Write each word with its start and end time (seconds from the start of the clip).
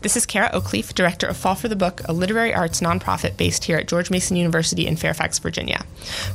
This 0.00 0.16
is 0.16 0.26
Kara 0.26 0.48
Oakleaf, 0.50 0.94
director 0.94 1.26
of 1.26 1.36
Fall 1.36 1.56
for 1.56 1.66
the 1.66 1.74
Book, 1.74 2.02
a 2.04 2.12
literary 2.12 2.54
arts 2.54 2.80
nonprofit 2.80 3.36
based 3.36 3.64
here 3.64 3.78
at 3.78 3.88
George 3.88 4.10
Mason 4.10 4.36
University 4.36 4.86
in 4.86 4.94
Fairfax, 4.94 5.40
Virginia. 5.40 5.84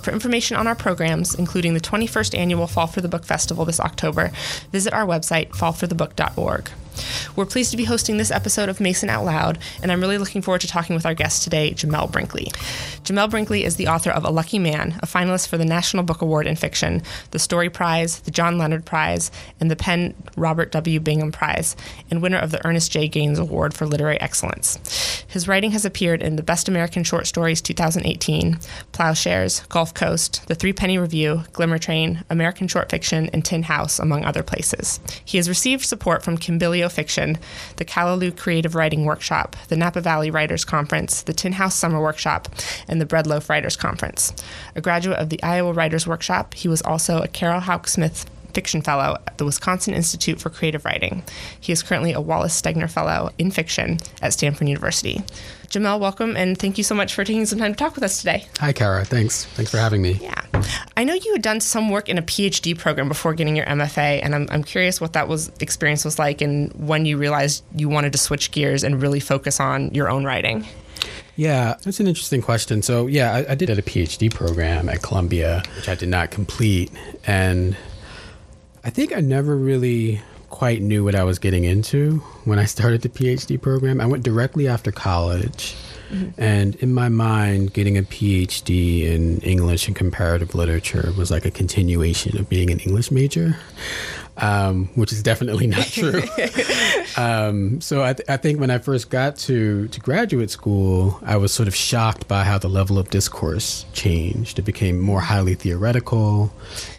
For 0.02 0.12
information 0.12 0.58
on 0.58 0.68
our 0.68 0.76
programs, 0.76 1.34
including 1.34 1.74
the 1.74 1.80
21st 1.80 2.38
annual 2.38 2.68
Fall 2.68 2.88
for 2.88 3.00
the 3.00 3.08
Book 3.08 3.24
Festival 3.24 3.64
this 3.64 3.80
October, 3.80 4.32
visit 4.74 4.94
our 4.94 5.06
website, 5.06 5.52
fallforthebook.org. 5.52 6.72
We're 7.36 7.46
pleased 7.46 7.72
to 7.72 7.78
be 7.78 7.86
hosting 7.86 8.18
this 8.18 8.32
episode 8.32 8.70
of 8.70 8.80
Mason 8.80 9.10
Out 9.10 9.26
Loud, 9.26 9.60
and 9.82 9.92
I'm 9.92 10.02
really 10.02 10.18
looking 10.18 10.42
forward 10.42 10.62
to 10.62 10.68
talking 10.68 10.96
with 10.96 11.06
our 11.06 11.14
guest 11.14 11.44
today, 11.44 11.72
Jamel 11.72 12.12
Brinkley. 12.12 12.46
Jamel 13.04 13.30
Brinkley 13.30 13.64
is 13.64 13.76
the 13.76 13.88
author 13.88 14.12
of 14.12 14.24
A 14.24 14.30
Lucky 14.30 14.60
Man, 14.60 15.00
a 15.02 15.06
finalist 15.06 15.48
for 15.48 15.58
the 15.58 15.66
National 15.66 16.04
Book 16.04 16.22
Award 16.22 16.48
in 16.48 16.56
Fiction, 16.56 17.02
the 17.32 17.40
Story 17.40 17.70
Prize, 17.70 18.20
the 18.22 18.32
John 18.32 18.58
Leonard 18.58 18.86
Prize, 18.86 19.32
and 19.60 19.72
the 19.72 19.76
PEN 19.76 20.14
Robert 20.38 20.72
W. 20.72 21.00
Bingham 21.00 21.32
Prize, 21.32 21.76
and 22.10 22.22
winner 22.22 22.38
of 22.38 22.52
the 22.52 22.66
Ernest 22.66 22.92
J. 22.92 23.08
Gaines 23.08 23.40
Award 23.40 23.74
for 23.74 23.86
Literary 23.86 24.20
Excellence. 24.22 25.24
His 25.28 25.48
writing 25.48 25.72
has 25.72 25.86
appeared 25.86 26.22
in 26.22 26.36
the 26.36 26.44
Best 26.44 26.68
American 26.68 27.04
Short 27.04 27.28
Stories 27.28 27.62
2018, 27.62 28.60
Plowshares, 28.92 29.62
Gulf 29.70 29.94
Coast, 29.94 30.48
The 30.48 30.56
Three 30.56 30.74
Penny 30.74 30.98
Review, 30.98 31.44
Glimmer 31.54 31.80
Train, 31.80 32.24
American 32.30 32.68
Short 32.68 32.90
Fiction, 32.90 33.30
and 33.34 33.44
Tin 33.44 33.64
House, 33.64 34.00
among 34.00 34.24
other 34.24 34.44
places. 34.44 35.00
He 35.26 35.38
has 35.38 35.50
received 35.50 35.86
support 35.86 36.24
from 36.24 36.38
Kimbilio 36.84 36.92
Fiction, 36.92 37.38
the 37.78 37.86
Callaloo 37.86 38.36
Creative 38.36 38.76
Writing 38.76 39.06
Workshop, 39.06 39.56
the 39.68 39.78
Napa 39.78 40.02
Valley 40.02 40.30
Writers 40.30 40.66
Conference, 40.66 41.22
the 41.22 41.34
Tin 41.34 41.54
House 41.54 41.76
Summer 41.76 42.02
Workshop, 42.02 42.50
and 42.88 43.00
the 43.00 43.06
Breadloaf 43.06 43.50
Writers 43.50 43.76
Conference. 43.76 44.34
A 44.76 44.82
graduate 44.82 45.20
of 45.20 45.30
the 45.30 45.42
Iowa 45.44 45.74
Writers 45.74 46.08
Workshop, 46.08 46.54
he 46.54 46.68
was 46.68 46.82
also 46.82 47.22
a 47.22 47.28
Carol 47.28 47.62
Houck 47.62 47.88
Smith 47.88 48.30
Fiction 48.54 48.82
Fellow 48.82 49.18
at 49.28 49.38
the 49.38 49.46
Wisconsin 49.46 49.94
Institute 49.94 50.40
for 50.40 50.50
Creative 50.50 50.84
Writing. 50.86 51.24
He 51.60 51.72
is 51.72 51.84
currently 51.84 52.14
a 52.14 52.22
Wallace 52.22 52.60
Stegner 52.60 52.90
Fellow 52.90 53.32
in 53.38 53.52
Fiction 53.52 54.00
at 54.22 54.34
Stanford 54.34 54.68
University. 54.68 55.22
Jamel, 55.68 56.00
welcome, 56.00 56.38
and 56.38 56.58
thank 56.58 56.78
you 56.78 56.84
so 56.84 56.94
much 56.94 57.16
for 57.16 57.24
taking 57.24 57.48
some 57.48 57.58
time 57.58 57.74
to 57.74 57.78
talk 57.78 57.96
with 57.96 58.04
us 58.04 58.20
today. 58.20 58.46
Hi, 58.60 58.74
Kara. 58.74 59.04
Thanks. 59.06 59.46
Thanks 59.46 59.72
for 59.72 59.78
having 59.78 60.04
me. 60.04 60.20
Yeah. 60.22 60.40
I 60.96 61.04
know 61.04 61.16
you 61.16 61.34
had 61.34 61.42
done 61.42 61.62
some 61.62 61.90
work 61.90 62.10
in 62.10 62.20
a 62.20 62.22
PhD 62.22 62.78
program 62.78 63.08
before 63.08 63.34
getting 63.34 63.56
your 63.56 63.66
MFA, 63.66 64.20
and 64.22 64.36
I'm, 64.36 64.48
I'm 64.52 64.64
curious 64.64 65.02
what 65.02 65.14
that 65.14 65.28
was 65.28 65.52
experience 65.60 66.06
was 66.06 66.20
like 66.20 66.42
and 66.42 66.72
when 66.74 67.06
you 67.06 67.18
realized 67.18 67.64
you 67.76 67.90
wanted 67.90 68.12
to 68.12 68.20
switch 68.20 68.52
gears 68.52 68.84
and 68.84 69.02
really 69.02 69.20
focus 69.20 69.60
on 69.60 69.92
your 69.96 70.10
own 70.10 70.26
writing. 70.26 70.66
Yeah, 71.36 71.76
that's 71.84 72.00
an 72.00 72.08
interesting 72.08 72.42
question. 72.42 72.84
So, 72.84 73.08
yeah, 73.08 73.34
I, 73.34 73.54
I 73.54 73.56
did 73.56 73.70
a 73.72 73.82
PhD 73.82 74.32
program 74.32 74.88
at 74.90 75.02
Columbia, 75.02 75.64
which 75.76 75.90
I 75.90 75.96
did 75.96 76.10
not 76.10 76.30
complete. 76.30 76.92
And 77.26 77.76
I 78.84 78.90
think 78.90 79.16
I 79.16 79.22
never 79.22 79.56
really 79.56 80.22
quite 80.50 80.82
knew 80.82 81.04
what 81.04 81.16
I 81.16 81.24
was 81.24 81.40
getting 81.40 81.64
into 81.64 82.18
when 82.46 82.60
I 82.60 82.66
started 82.66 83.02
the 83.02 83.10
PhD 83.10 83.60
program. 83.60 84.00
I 84.00 84.06
went 84.06 84.24
directly 84.24 84.68
after 84.68 84.92
college. 84.92 85.76
Mm-hmm. 86.12 86.40
And 86.40 86.76
in 86.76 86.94
my 86.94 87.10
mind, 87.10 87.74
getting 87.74 87.98
a 87.98 88.04
PhD 88.04 89.04
in 89.04 89.40
English 89.42 89.88
and 89.88 89.96
comparative 89.96 90.54
literature 90.54 91.12
was 91.18 91.32
like 91.32 91.46
a 91.46 91.50
continuation 91.50 92.38
of 92.38 92.50
being 92.50 92.70
an 92.70 92.80
English 92.82 93.10
major 93.10 93.58
um, 94.38 94.90
which 94.96 95.12
is 95.12 95.22
definitely 95.22 95.68
not 95.68 95.86
true. 95.92 96.22
um, 97.18 97.80
so 97.82 98.04
I, 98.04 98.14
th- 98.14 98.28
I, 98.30 98.38
think 98.38 98.60
when 98.60 98.72
I 98.72 98.80
first 98.80 99.10
got 99.10 99.38
to, 99.38 99.88
to 99.88 100.00
graduate 100.00 100.50
school, 100.50 101.20
I 101.24 101.38
was 101.38 101.54
sort 101.54 101.68
of 101.68 101.76
shocked 101.76 102.28
by 102.28 102.44
how 102.44 102.58
the 102.58 102.70
level 102.70 102.98
of 102.98 103.10
discourse 103.10 103.86
changed. 103.94 104.58
It 104.60 104.64
became 104.64 105.00
more 105.00 105.22
highly 105.22 105.56
theoretical. 105.56 106.52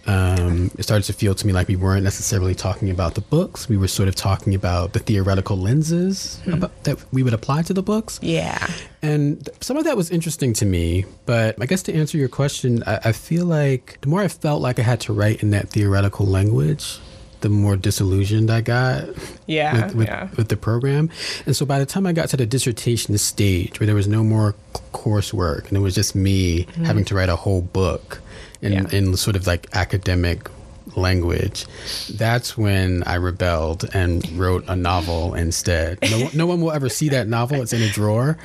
Um, 0.06 0.70
it 0.78 0.82
started 0.84 1.04
to 1.04 1.12
feel 1.12 1.34
to 1.34 1.46
me 1.46 1.52
like 1.52 1.66
we 1.66 1.76
weren't 1.76 2.04
necessarily 2.04 2.54
talking 2.54 2.90
about 2.90 3.14
the 3.14 3.20
books. 3.22 3.68
We 3.68 3.76
were 3.76 3.88
sort 3.88 4.08
of 4.08 4.14
talking 4.14 4.54
about 4.54 4.92
the 4.92 5.00
theoretical 5.00 5.56
lenses 5.56 6.40
hmm. 6.44 6.54
about, 6.54 6.84
that 6.84 6.98
we 7.12 7.22
would 7.22 7.34
apply 7.34 7.62
to 7.62 7.74
the 7.74 7.82
books. 7.82 8.20
Yeah. 8.22 8.64
And 9.02 9.48
some 9.60 9.76
of 9.76 9.84
that 9.84 9.96
was 9.96 10.10
interesting 10.10 10.52
to 10.54 10.66
me. 10.66 11.04
But 11.26 11.60
I 11.60 11.66
guess 11.66 11.82
to 11.84 11.94
answer 11.94 12.16
your 12.16 12.28
question, 12.28 12.82
I, 12.86 13.00
I 13.06 13.12
feel 13.12 13.46
like 13.46 13.98
the 14.02 14.08
more 14.08 14.20
I 14.20 14.28
felt 14.28 14.62
like 14.62 14.78
I 14.78 14.82
had 14.82 15.00
to 15.00 15.12
write 15.12 15.42
in 15.42 15.50
that 15.50 15.70
theoretical 15.70 16.26
language, 16.26 16.98
the 17.44 17.50
more 17.50 17.76
disillusioned 17.76 18.50
I 18.50 18.62
got 18.62 19.04
yeah, 19.46 19.84
with, 19.84 19.94
with, 19.94 20.08
yeah. 20.08 20.28
with, 20.34 20.48
the 20.48 20.56
program. 20.56 21.10
And 21.44 21.54
so 21.54 21.66
by 21.66 21.78
the 21.78 21.84
time 21.84 22.06
I 22.06 22.14
got 22.14 22.30
to 22.30 22.38
the 22.38 22.46
dissertation 22.46 23.16
stage 23.18 23.78
where 23.78 23.86
there 23.86 23.94
was 23.94 24.08
no 24.08 24.24
more 24.24 24.54
coursework 24.94 25.68
and 25.68 25.76
it 25.76 25.80
was 25.80 25.94
just 25.94 26.14
me 26.14 26.64
mm-hmm. 26.64 26.84
having 26.84 27.04
to 27.04 27.14
write 27.14 27.28
a 27.28 27.36
whole 27.36 27.60
book 27.60 28.22
in, 28.62 28.72
yeah. 28.72 28.88
in 28.92 29.14
sort 29.18 29.36
of 29.36 29.46
like 29.46 29.68
academic 29.74 30.48
language, 30.96 31.66
that's 32.14 32.56
when 32.56 33.02
I 33.02 33.16
rebelled 33.16 33.84
and 33.92 34.26
wrote 34.38 34.64
a 34.66 34.74
novel 34.74 35.34
instead. 35.34 35.98
No, 36.10 36.30
no 36.34 36.46
one 36.46 36.62
will 36.62 36.72
ever 36.72 36.88
see 36.88 37.10
that 37.10 37.28
novel. 37.28 37.60
It's 37.60 37.74
in 37.74 37.82
a 37.82 37.90
drawer, 37.90 38.38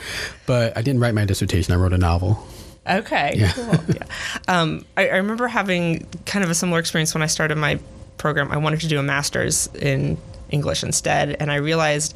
but 0.45 0.77
I 0.77 0.81
didn't 0.81 0.99
write 0.99 1.13
my 1.13 1.23
dissertation. 1.23 1.73
I 1.73 1.77
wrote 1.77 1.93
a 1.93 1.97
novel. 1.97 2.45
Okay, 2.85 3.35
yeah. 3.37 3.51
cool. 3.53 3.79
Yeah. 3.87 4.03
Um, 4.47 4.83
I, 4.97 5.09
I 5.09 5.17
remember 5.17 5.47
having 5.47 6.07
kind 6.25 6.43
of 6.43 6.49
a 6.49 6.55
similar 6.55 6.79
experience 6.79 7.13
when 7.13 7.21
I 7.21 7.27
started 7.27 7.55
my 7.55 7.79
program, 8.19 8.51
I 8.51 8.57
wanted 8.57 8.81
to 8.81 8.87
do 8.87 8.99
a 8.99 9.03
master's 9.03 9.67
in 9.81 10.17
English 10.51 10.83
instead. 10.83 11.35
And 11.39 11.51
I 11.51 11.55
realized 11.55 12.15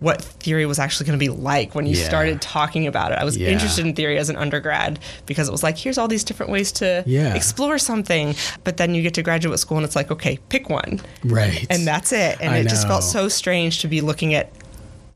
what 0.00 0.20
theory 0.20 0.66
was 0.66 0.78
actually 0.78 1.06
going 1.06 1.18
to 1.18 1.24
be 1.24 1.30
like 1.30 1.74
when 1.74 1.86
you 1.86 1.96
yeah. 1.96 2.06
started 2.06 2.42
talking 2.42 2.86
about 2.86 3.10
it. 3.12 3.18
I 3.18 3.24
was 3.24 3.36
yeah. 3.36 3.48
interested 3.48 3.86
in 3.86 3.94
theory 3.94 4.18
as 4.18 4.28
an 4.28 4.36
undergrad 4.36 4.98
because 5.24 5.48
it 5.48 5.52
was 5.52 5.62
like, 5.62 5.78
here's 5.78 5.96
all 5.96 6.08
these 6.08 6.24
different 6.24 6.52
ways 6.52 6.72
to 6.72 7.02
yeah. 7.06 7.34
explore 7.34 7.78
something. 7.78 8.34
But 8.64 8.76
then 8.76 8.94
you 8.94 9.02
get 9.02 9.14
to 9.14 9.22
graduate 9.22 9.58
school 9.58 9.78
and 9.78 9.84
it's 9.84 9.96
like, 9.96 10.10
okay, 10.10 10.38
pick 10.50 10.68
one. 10.68 11.00
Right. 11.24 11.66
And 11.70 11.86
that's 11.86 12.12
it. 12.12 12.38
And 12.40 12.52
I 12.52 12.58
it 12.58 12.64
know. 12.64 12.70
just 12.70 12.86
felt 12.86 13.02
so 13.02 13.28
strange 13.28 13.80
to 13.80 13.88
be 13.88 14.02
looking 14.02 14.34
at 14.34 14.52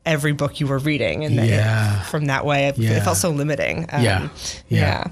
every 0.06 0.32
book 0.32 0.58
you 0.58 0.66
were 0.66 0.78
reading. 0.78 1.24
And 1.24 1.34
yeah. 1.34 2.00
it, 2.00 2.06
from 2.06 2.26
that 2.26 2.46
way, 2.46 2.68
it, 2.68 2.78
it, 2.78 3.02
felt 3.02 3.18
so 3.18 3.30
limiting. 3.30 3.86
Um, 3.90 4.02
yeah. 4.02 4.28
yeah. 4.68 5.04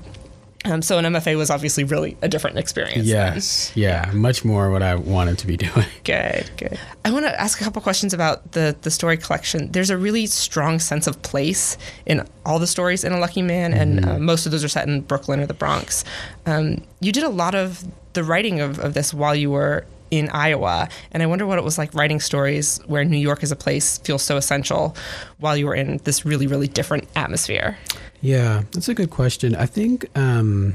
Um, 0.66 0.82
so 0.82 0.98
an 0.98 1.04
MFA 1.04 1.36
was 1.36 1.48
obviously 1.48 1.84
really 1.84 2.16
a 2.22 2.28
different 2.28 2.58
experience. 2.58 3.06
Yes, 3.06 3.70
then. 3.70 3.82
yeah, 3.82 4.10
much 4.12 4.44
more 4.44 4.70
what 4.70 4.82
I 4.82 4.96
wanted 4.96 5.38
to 5.38 5.46
be 5.46 5.56
doing. 5.66 5.86
Good, 6.04 6.50
good. 6.56 6.78
I 7.04 7.12
want 7.12 7.24
to 7.24 7.40
ask 7.40 7.60
a 7.60 7.64
couple 7.64 7.80
questions 7.82 8.12
about 8.12 8.52
the 8.52 8.76
the 8.82 8.90
story 8.90 9.16
collection. 9.16 9.70
There's 9.70 9.90
a 9.90 9.96
really 9.96 10.26
strong 10.26 10.78
sense 10.80 11.06
of 11.06 11.22
place 11.22 11.78
in 12.04 12.26
all 12.44 12.58
the 12.58 12.66
stories 12.66 13.04
in 13.04 13.12
A 13.12 13.18
Lucky 13.18 13.42
Man, 13.42 13.72
mm-hmm. 13.72 13.80
and 13.80 14.04
uh, 14.04 14.18
most 14.18 14.46
of 14.46 14.52
those 14.52 14.64
are 14.64 14.68
set 14.68 14.88
in 14.88 15.02
Brooklyn 15.02 15.40
or 15.40 15.46
the 15.46 15.54
Bronx. 15.54 16.04
Um, 16.46 16.82
you 17.00 17.12
did 17.12 17.22
a 17.22 17.28
lot 17.28 17.54
of 17.54 17.84
the 18.14 18.24
writing 18.24 18.60
of, 18.60 18.78
of 18.78 18.94
this 18.94 19.14
while 19.14 19.34
you 19.34 19.50
were 19.50 19.86
in 20.10 20.28
Iowa. 20.30 20.88
And 21.12 21.22
I 21.22 21.26
wonder 21.26 21.46
what 21.46 21.58
it 21.58 21.64
was 21.64 21.78
like 21.78 21.92
writing 21.94 22.20
stories 22.20 22.78
where 22.86 23.04
New 23.04 23.16
York 23.16 23.42
as 23.42 23.50
a 23.50 23.56
place 23.56 23.98
feels 23.98 24.22
so 24.22 24.36
essential 24.36 24.96
while 25.38 25.56
you 25.56 25.66
were 25.66 25.74
in 25.74 25.98
this 26.04 26.24
really, 26.24 26.46
really 26.46 26.68
different 26.68 27.08
atmosphere. 27.16 27.76
Yeah, 28.20 28.62
that's 28.72 28.88
a 28.88 28.94
good 28.94 29.10
question. 29.10 29.54
I 29.54 29.66
think 29.66 30.06
um, 30.16 30.74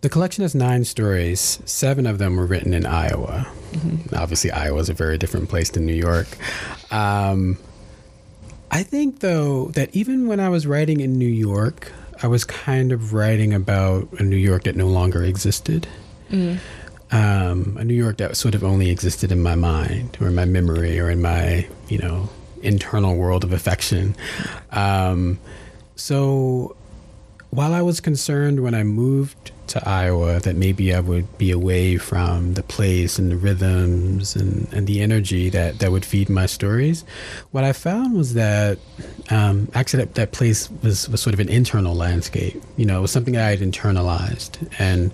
the 0.00 0.08
collection 0.08 0.42
has 0.42 0.54
nine 0.54 0.84
stories. 0.84 1.60
Seven 1.64 2.06
of 2.06 2.18
them 2.18 2.36
were 2.36 2.46
written 2.46 2.74
in 2.74 2.86
Iowa. 2.86 3.46
Mm-hmm. 3.72 4.14
Obviously, 4.14 4.50
Iowa 4.50 4.78
is 4.80 4.88
a 4.88 4.94
very 4.94 5.18
different 5.18 5.48
place 5.48 5.70
than 5.70 5.86
New 5.86 5.94
York. 5.94 6.26
Um, 6.92 7.58
I 8.70 8.82
think, 8.82 9.20
though, 9.20 9.66
that 9.68 9.94
even 9.94 10.26
when 10.26 10.40
I 10.40 10.48
was 10.48 10.66
writing 10.66 11.00
in 11.00 11.18
New 11.18 11.28
York, 11.28 11.92
I 12.22 12.26
was 12.26 12.44
kind 12.44 12.92
of 12.92 13.12
writing 13.12 13.52
about 13.54 14.08
a 14.18 14.22
New 14.22 14.36
York 14.36 14.64
that 14.64 14.76
no 14.76 14.88
longer 14.88 15.22
existed. 15.22 15.86
Mm 16.30 16.58
um, 17.10 17.76
a 17.78 17.84
New 17.84 17.94
York 17.94 18.16
that 18.18 18.36
sort 18.36 18.54
of 18.54 18.64
only 18.64 18.90
existed 18.90 19.30
in 19.30 19.42
my 19.42 19.54
mind 19.54 20.16
or 20.20 20.26
in 20.26 20.34
my 20.34 20.44
memory 20.44 20.98
or 20.98 21.10
in 21.10 21.22
my, 21.22 21.66
you 21.88 21.98
know, 21.98 22.28
internal 22.62 23.14
world 23.16 23.44
of 23.44 23.52
affection. 23.52 24.16
Um, 24.72 25.38
so 25.96 26.76
while 27.54 27.72
I 27.72 27.82
was 27.82 28.00
concerned 28.00 28.60
when 28.60 28.74
I 28.74 28.82
moved 28.82 29.52
to 29.68 29.88
Iowa 29.88 30.40
that 30.40 30.56
maybe 30.56 30.92
I 30.92 31.00
would 31.00 31.38
be 31.38 31.50
away 31.50 31.96
from 31.96 32.54
the 32.54 32.62
place 32.62 33.18
and 33.18 33.30
the 33.30 33.36
rhythms 33.36 34.36
and, 34.36 34.70
and 34.72 34.86
the 34.86 35.00
energy 35.00 35.50
that, 35.50 35.78
that 35.78 35.90
would 35.90 36.04
feed 36.04 36.28
my 36.28 36.46
stories. 36.46 37.04
What 37.52 37.64
I 37.64 37.72
found 37.72 38.14
was 38.14 38.34
that 38.34 38.78
um, 39.30 39.68
actually 39.72 40.04
that, 40.04 40.14
that 40.16 40.32
place 40.32 40.68
was, 40.82 41.08
was 41.08 41.22
sort 41.22 41.32
of 41.32 41.40
an 41.40 41.48
internal 41.48 41.94
landscape. 41.94 42.60
You 42.76 42.86
know, 42.86 42.98
it 42.98 43.02
was 43.02 43.12
something 43.12 43.36
I 43.36 43.50
had 43.50 43.60
internalized. 43.60 44.68
And 44.78 45.12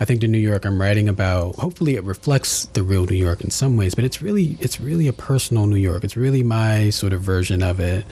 I 0.00 0.04
think 0.04 0.22
the 0.22 0.28
New 0.28 0.38
York 0.38 0.64
I'm 0.64 0.80
writing 0.80 1.08
about, 1.08 1.56
hopefully 1.56 1.96
it 1.96 2.04
reflects 2.04 2.64
the 2.66 2.82
real 2.82 3.06
New 3.06 3.16
York 3.16 3.42
in 3.42 3.50
some 3.50 3.76
ways, 3.76 3.94
but 3.94 4.04
it's 4.04 4.22
really 4.22 4.56
it's 4.60 4.80
really 4.80 5.08
a 5.08 5.12
personal 5.12 5.66
New 5.66 5.76
York. 5.76 6.04
It's 6.04 6.16
really 6.16 6.42
my 6.42 6.90
sort 6.90 7.12
of 7.12 7.20
version 7.20 7.62
of 7.62 7.80
it. 7.80 8.04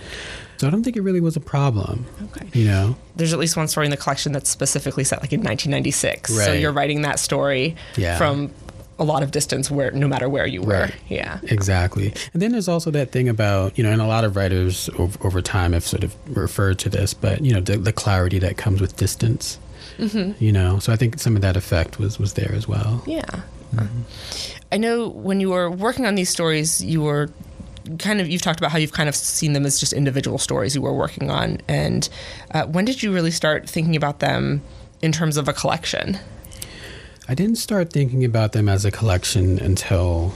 So 0.60 0.66
I 0.66 0.70
don't 0.70 0.84
think 0.84 0.98
it 0.98 1.00
really 1.00 1.22
was 1.22 1.36
a 1.36 1.40
problem. 1.40 2.04
Okay. 2.22 2.46
You 2.52 2.66
know? 2.66 2.94
There's 3.16 3.32
at 3.32 3.38
least 3.38 3.56
one 3.56 3.66
story 3.66 3.86
in 3.86 3.90
the 3.90 3.96
collection 3.96 4.32
that's 4.32 4.50
specifically 4.50 5.04
set 5.04 5.22
like 5.22 5.32
in 5.32 5.40
1996. 5.40 6.30
Right. 6.30 6.44
So 6.44 6.52
you're 6.52 6.70
writing 6.70 7.00
that 7.00 7.18
story 7.18 7.76
yeah. 7.96 8.18
from 8.18 8.52
a 8.98 9.04
lot 9.04 9.22
of 9.22 9.30
distance 9.30 9.70
where 9.70 9.90
no 9.92 10.06
matter 10.06 10.28
where 10.28 10.46
you 10.46 10.60
were. 10.60 10.82
Right. 10.82 10.94
Yeah. 11.08 11.40
Exactly. 11.44 12.12
And 12.34 12.42
then 12.42 12.52
there's 12.52 12.68
also 12.68 12.90
that 12.90 13.10
thing 13.10 13.26
about, 13.26 13.78
you 13.78 13.82
know, 13.82 13.90
and 13.90 14.02
a 14.02 14.06
lot 14.06 14.22
of 14.22 14.36
writers 14.36 14.90
over, 14.98 15.26
over 15.26 15.40
time 15.40 15.72
have 15.72 15.86
sort 15.86 16.04
of 16.04 16.14
referred 16.36 16.78
to 16.80 16.90
this, 16.90 17.14
but, 17.14 17.40
you 17.40 17.54
know, 17.54 17.60
the, 17.60 17.78
the 17.78 17.94
clarity 17.94 18.38
that 18.40 18.58
comes 18.58 18.82
with 18.82 18.98
distance. 18.98 19.58
Mm-hmm. 19.96 20.44
You 20.44 20.52
know, 20.52 20.78
so 20.78 20.92
I 20.92 20.96
think 20.96 21.18
some 21.20 21.36
of 21.36 21.42
that 21.42 21.56
effect 21.56 21.98
was 21.98 22.18
was 22.18 22.34
there 22.34 22.52
as 22.54 22.68
well. 22.68 23.02
Yeah. 23.06 23.22
Mm-hmm. 23.74 24.02
I 24.72 24.76
know 24.76 25.08
when 25.08 25.40
you 25.40 25.48
were 25.48 25.70
working 25.70 26.04
on 26.04 26.16
these 26.16 26.28
stories, 26.28 26.84
you 26.84 27.00
were 27.00 27.30
kind 27.98 28.20
of 28.20 28.28
you've 28.28 28.42
talked 28.42 28.60
about 28.60 28.72
how 28.72 28.78
you've 28.78 28.92
kind 28.92 29.08
of 29.08 29.14
seen 29.14 29.52
them 29.52 29.66
as 29.66 29.78
just 29.78 29.92
individual 29.92 30.38
stories 30.38 30.74
you 30.74 30.82
were 30.82 30.92
working 30.92 31.30
on, 31.30 31.58
and 31.68 32.08
uh, 32.52 32.66
when 32.66 32.84
did 32.84 33.02
you 33.02 33.12
really 33.12 33.30
start 33.30 33.68
thinking 33.68 33.96
about 33.96 34.20
them 34.20 34.62
in 35.02 35.12
terms 35.12 35.36
of 35.36 35.48
a 35.48 35.52
collection? 35.52 36.18
I 37.28 37.34
didn't 37.34 37.56
start 37.56 37.92
thinking 37.92 38.24
about 38.24 38.52
them 38.52 38.68
as 38.68 38.84
a 38.84 38.90
collection 38.90 39.58
until 39.58 40.34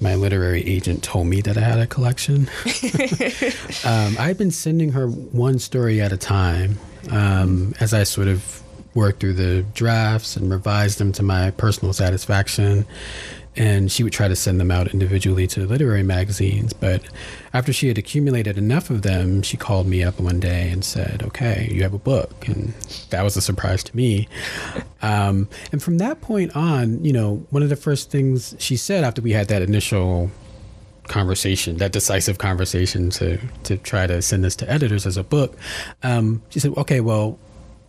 my 0.00 0.14
literary 0.14 0.62
agent 0.66 1.02
told 1.02 1.26
me 1.26 1.40
that 1.40 1.56
I 1.56 1.60
had 1.60 1.78
a 1.78 1.86
collection. 1.86 2.50
um, 3.84 4.16
I'd 4.18 4.36
been 4.36 4.50
sending 4.50 4.92
her 4.92 5.08
one 5.08 5.58
story 5.58 6.00
at 6.02 6.12
a 6.12 6.18
time 6.18 6.78
um, 7.10 7.74
as 7.80 7.94
I 7.94 8.02
sort 8.02 8.28
of 8.28 8.62
worked 8.94 9.20
through 9.20 9.34
the 9.34 9.62
drafts 9.74 10.36
and 10.36 10.50
revised 10.50 10.98
them 10.98 11.12
to 11.12 11.22
my 11.22 11.50
personal 11.52 11.92
satisfaction 11.92 12.86
and 13.56 13.90
she 13.90 14.02
would 14.02 14.12
try 14.12 14.28
to 14.28 14.36
send 14.36 14.60
them 14.60 14.70
out 14.70 14.88
individually 14.88 15.46
to 15.48 15.66
literary 15.66 16.02
magazines. 16.02 16.72
But 16.72 17.02
after 17.54 17.72
she 17.72 17.88
had 17.88 17.98
accumulated 17.98 18.58
enough 18.58 18.90
of 18.90 19.02
them, 19.02 19.42
she 19.42 19.56
called 19.56 19.86
me 19.86 20.02
up 20.02 20.20
one 20.20 20.40
day 20.40 20.70
and 20.70 20.84
said, 20.84 21.22
Okay, 21.24 21.68
you 21.72 21.82
have 21.82 21.94
a 21.94 21.98
book. 21.98 22.46
And 22.48 22.74
that 23.10 23.22
was 23.22 23.36
a 23.36 23.40
surprise 23.40 23.82
to 23.84 23.96
me. 23.96 24.28
Um, 25.02 25.48
and 25.72 25.82
from 25.82 25.98
that 25.98 26.20
point 26.20 26.54
on, 26.54 27.04
you 27.04 27.12
know, 27.12 27.46
one 27.50 27.62
of 27.62 27.68
the 27.68 27.76
first 27.76 28.10
things 28.10 28.54
she 28.58 28.76
said 28.76 29.04
after 29.04 29.22
we 29.22 29.32
had 29.32 29.48
that 29.48 29.62
initial 29.62 30.30
conversation, 31.08 31.76
that 31.78 31.92
decisive 31.92 32.38
conversation 32.38 33.10
to, 33.10 33.38
to 33.64 33.76
try 33.78 34.06
to 34.06 34.20
send 34.20 34.44
this 34.44 34.56
to 34.56 34.70
editors 34.70 35.06
as 35.06 35.16
a 35.16 35.24
book, 35.24 35.56
um, 36.02 36.42
she 36.50 36.60
said, 36.60 36.72
Okay, 36.76 37.00
well, 37.00 37.38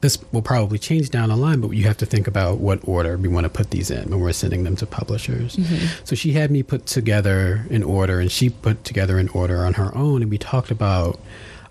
this 0.01 0.17
will 0.31 0.41
probably 0.41 0.77
change 0.77 1.09
down 1.09 1.29
the 1.29 1.35
line, 1.35 1.59
but 1.59 1.71
you 1.71 1.85
have 1.85 1.97
to 1.97 2.05
think 2.05 2.27
about 2.27 2.59
what 2.59 2.79
order 2.88 3.17
we 3.17 3.27
want 3.27 3.45
to 3.45 3.49
put 3.49 3.71
these 3.71 3.89
in 3.89 4.09
when 4.09 4.19
we're 4.19 4.31
sending 4.31 4.63
them 4.63 4.75
to 4.75 4.85
publishers. 4.85 5.55
Mm-hmm. 5.55 6.03
So 6.05 6.15
she 6.15 6.33
had 6.33 6.51
me 6.51 6.61
put 6.61 6.85
together 6.85 7.65
an 7.71 7.83
order, 7.83 8.19
and 8.19 8.31
she 8.31 8.49
put 8.49 8.83
together 8.83 9.17
an 9.17 9.29
order 9.29 9.65
on 9.65 9.73
her 9.73 9.95
own, 9.95 10.21
and 10.21 10.29
we 10.29 10.38
talked 10.38 10.69
about 10.69 11.19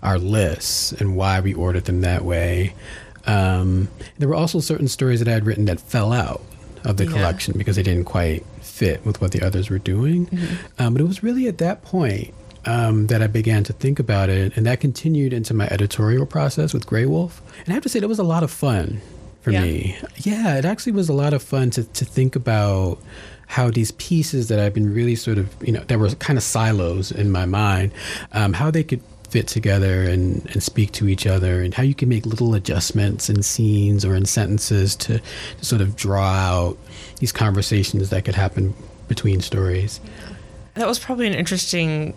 our 0.03 0.19
lists 0.19 0.91
and 0.91 1.15
why 1.15 1.39
we 1.39 1.53
ordered 1.53 1.85
them 1.85 2.01
that 2.01 2.23
way. 2.23 2.73
Um, 3.25 3.89
there 4.17 4.27
were 4.27 4.35
also 4.35 4.59
certain 4.59 4.87
stories 4.87 5.19
that 5.19 5.27
I 5.27 5.33
had 5.33 5.45
written 5.45 5.65
that 5.65 5.79
fell 5.79 6.11
out 6.11 6.41
of 6.83 6.97
the 6.97 7.05
yeah. 7.05 7.11
collection 7.11 7.57
because 7.57 7.75
they 7.75 7.83
didn't 7.83 8.05
quite 8.05 8.45
fit 8.61 9.05
with 9.05 9.19
what 9.21 9.31
the 9.31 9.41
others 9.41 9.69
were 9.69 9.79
doing. 9.79 10.27
Mm-hmm. 10.27 10.81
Um, 10.81 10.93
but 10.93 11.01
it 11.01 11.05
was 11.05 11.23
really 11.23 11.47
at 11.47 11.57
that 11.59 11.81
point 11.81 12.33
um, 12.65 13.07
that 13.07 13.21
I 13.21 13.27
began 13.27 13.63
to 13.65 13.73
think 13.73 13.99
about 13.99 14.29
it, 14.29 14.55
and 14.57 14.65
that 14.65 14.79
continued 14.79 15.33
into 15.33 15.53
my 15.53 15.67
editorial 15.67 16.25
process 16.25 16.73
with 16.73 16.85
Graywolf. 16.85 17.39
And 17.59 17.69
I 17.69 17.73
have 17.73 17.83
to 17.83 17.89
say, 17.89 17.99
that 17.99 18.07
was 18.07 18.19
a 18.19 18.23
lot 18.23 18.43
of 18.43 18.51
fun 18.51 19.01
for 19.41 19.51
yeah. 19.51 19.61
me. 19.61 19.97
Yeah, 20.17 20.57
it 20.57 20.65
actually 20.65 20.93
was 20.93 21.09
a 21.09 21.13
lot 21.13 21.33
of 21.33 21.41
fun 21.41 21.69
to, 21.71 21.83
to 21.83 22.05
think 22.05 22.35
about 22.35 22.99
how 23.47 23.71
these 23.71 23.91
pieces 23.91 24.49
that 24.49 24.59
I've 24.59 24.73
been 24.73 24.93
really 24.93 25.15
sort 25.15 25.37
of, 25.37 25.55
you 25.65 25.71
know, 25.71 25.79
that 25.81 25.97
were 25.97 26.09
kind 26.15 26.37
of 26.37 26.43
silos 26.43 27.11
in 27.11 27.31
my 27.31 27.45
mind, 27.45 27.93
um, 28.33 28.51
how 28.51 28.71
they 28.71 28.83
could 28.83 29.01
fit 29.29 29.47
together 29.47 30.03
and, 30.03 30.45
and 30.51 30.63
speak 30.63 30.91
to 30.93 31.07
each 31.07 31.25
other, 31.27 31.61
and 31.61 31.73
how 31.73 31.83
you 31.83 31.95
can 31.95 32.09
make 32.09 32.25
little 32.25 32.55
adjustments 32.55 33.29
in 33.29 33.43
scenes 33.43 34.03
or 34.03 34.15
in 34.15 34.25
sentences 34.25 34.95
to, 34.95 35.19
to 35.19 35.65
sort 35.65 35.81
of 35.81 35.95
draw 35.95 36.29
out 36.29 36.77
these 37.19 37.31
conversations 37.31 38.09
that 38.09 38.25
could 38.25 38.35
happen 38.35 38.73
between 39.07 39.41
stories. 39.41 40.01
That 40.73 40.87
was 40.87 40.99
probably 40.99 41.27
an 41.27 41.33
interesting 41.33 42.13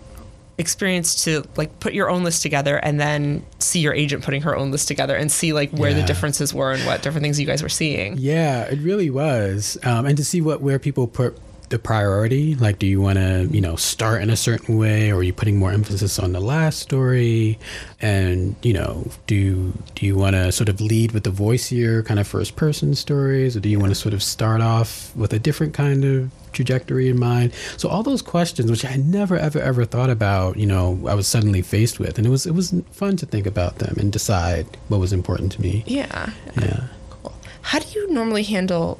experience 0.61 1.25
to 1.25 1.43
like 1.57 1.79
put 1.79 1.93
your 1.93 2.09
own 2.09 2.23
list 2.23 2.41
together 2.41 2.77
and 2.77 2.99
then 2.99 3.45
see 3.59 3.79
your 3.79 3.93
agent 3.93 4.23
putting 4.23 4.43
her 4.43 4.55
own 4.55 4.71
list 4.71 4.87
together 4.87 5.15
and 5.15 5.31
see 5.31 5.51
like 5.51 5.71
where 5.71 5.91
yeah. 5.91 5.99
the 5.99 6.03
differences 6.03 6.53
were 6.53 6.71
and 6.71 6.85
what 6.85 7.01
different 7.01 7.23
things 7.23 7.39
you 7.39 7.45
guys 7.45 7.61
were 7.61 7.69
seeing. 7.69 8.15
Yeah, 8.17 8.63
it 8.63 8.79
really 8.79 9.09
was, 9.09 9.77
um, 9.83 10.05
and 10.05 10.15
to 10.17 10.23
see 10.23 10.39
what 10.39 10.61
where 10.61 10.79
people 10.79 11.07
put 11.07 11.37
the 11.71 11.79
priority? 11.79 12.53
Like, 12.55 12.77
do 12.77 12.85
you 12.85 13.01
want 13.01 13.17
to, 13.17 13.47
you 13.49 13.61
know, 13.61 13.75
start 13.75 14.21
in 14.21 14.29
a 14.29 14.35
certain 14.35 14.77
way, 14.77 15.09
or 15.09 15.17
are 15.17 15.23
you 15.23 15.33
putting 15.33 15.57
more 15.57 15.71
emphasis 15.71 16.19
on 16.19 16.33
the 16.33 16.39
last 16.39 16.79
story? 16.79 17.57
And 17.99 18.55
you 18.61 18.73
know, 18.73 19.09
do 19.25 19.73
do 19.95 20.05
you 20.05 20.15
want 20.15 20.35
to 20.35 20.51
sort 20.51 20.69
of 20.69 20.79
lead 20.79 21.13
with 21.13 21.23
the 21.23 21.31
voicier 21.31 22.05
kind 22.05 22.19
of 22.19 22.27
first 22.27 22.55
person 22.55 22.93
stories, 22.93 23.57
or 23.57 23.61
do 23.61 23.69
you 23.69 23.79
want 23.79 23.91
to 23.91 23.95
sort 23.95 24.13
of 24.13 24.21
start 24.21 24.61
off 24.61 25.15
with 25.15 25.33
a 25.33 25.39
different 25.39 25.73
kind 25.73 26.05
of 26.05 26.29
trajectory 26.51 27.09
in 27.09 27.19
mind? 27.19 27.53
So 27.77 27.89
all 27.89 28.03
those 28.03 28.21
questions, 28.21 28.69
which 28.69 28.85
I 28.85 28.95
never 28.95 29.37
ever 29.37 29.59
ever 29.59 29.85
thought 29.85 30.09
about, 30.09 30.57
you 30.57 30.65
know, 30.65 30.99
I 31.07 31.13
was 31.13 31.27
suddenly 31.27 31.61
faced 31.61 31.99
with, 31.99 32.17
and 32.17 32.27
it 32.27 32.29
was 32.29 32.45
it 32.45 32.53
was 32.53 32.73
fun 32.91 33.17
to 33.17 33.25
think 33.25 33.45
about 33.45 33.79
them 33.79 33.95
and 33.97 34.11
decide 34.11 34.65
what 34.87 34.99
was 34.99 35.13
important 35.13 35.51
to 35.53 35.61
me. 35.61 35.83
Yeah. 35.87 36.31
Yeah. 36.59 36.87
Cool. 37.09 37.33
How 37.61 37.79
do 37.79 37.87
you 37.89 38.11
normally 38.11 38.43
handle 38.43 38.99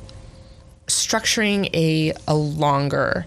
structuring 0.87 1.69
a 1.73 2.13
a 2.27 2.35
longer 2.35 3.25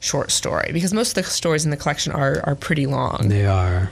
short 0.00 0.32
story 0.32 0.70
because 0.72 0.92
most 0.92 1.16
of 1.16 1.24
the 1.24 1.30
stories 1.30 1.64
in 1.64 1.70
the 1.70 1.76
collection 1.76 2.12
are 2.12 2.40
are 2.44 2.54
pretty 2.56 2.86
long. 2.86 3.28
They 3.28 3.46
are. 3.46 3.90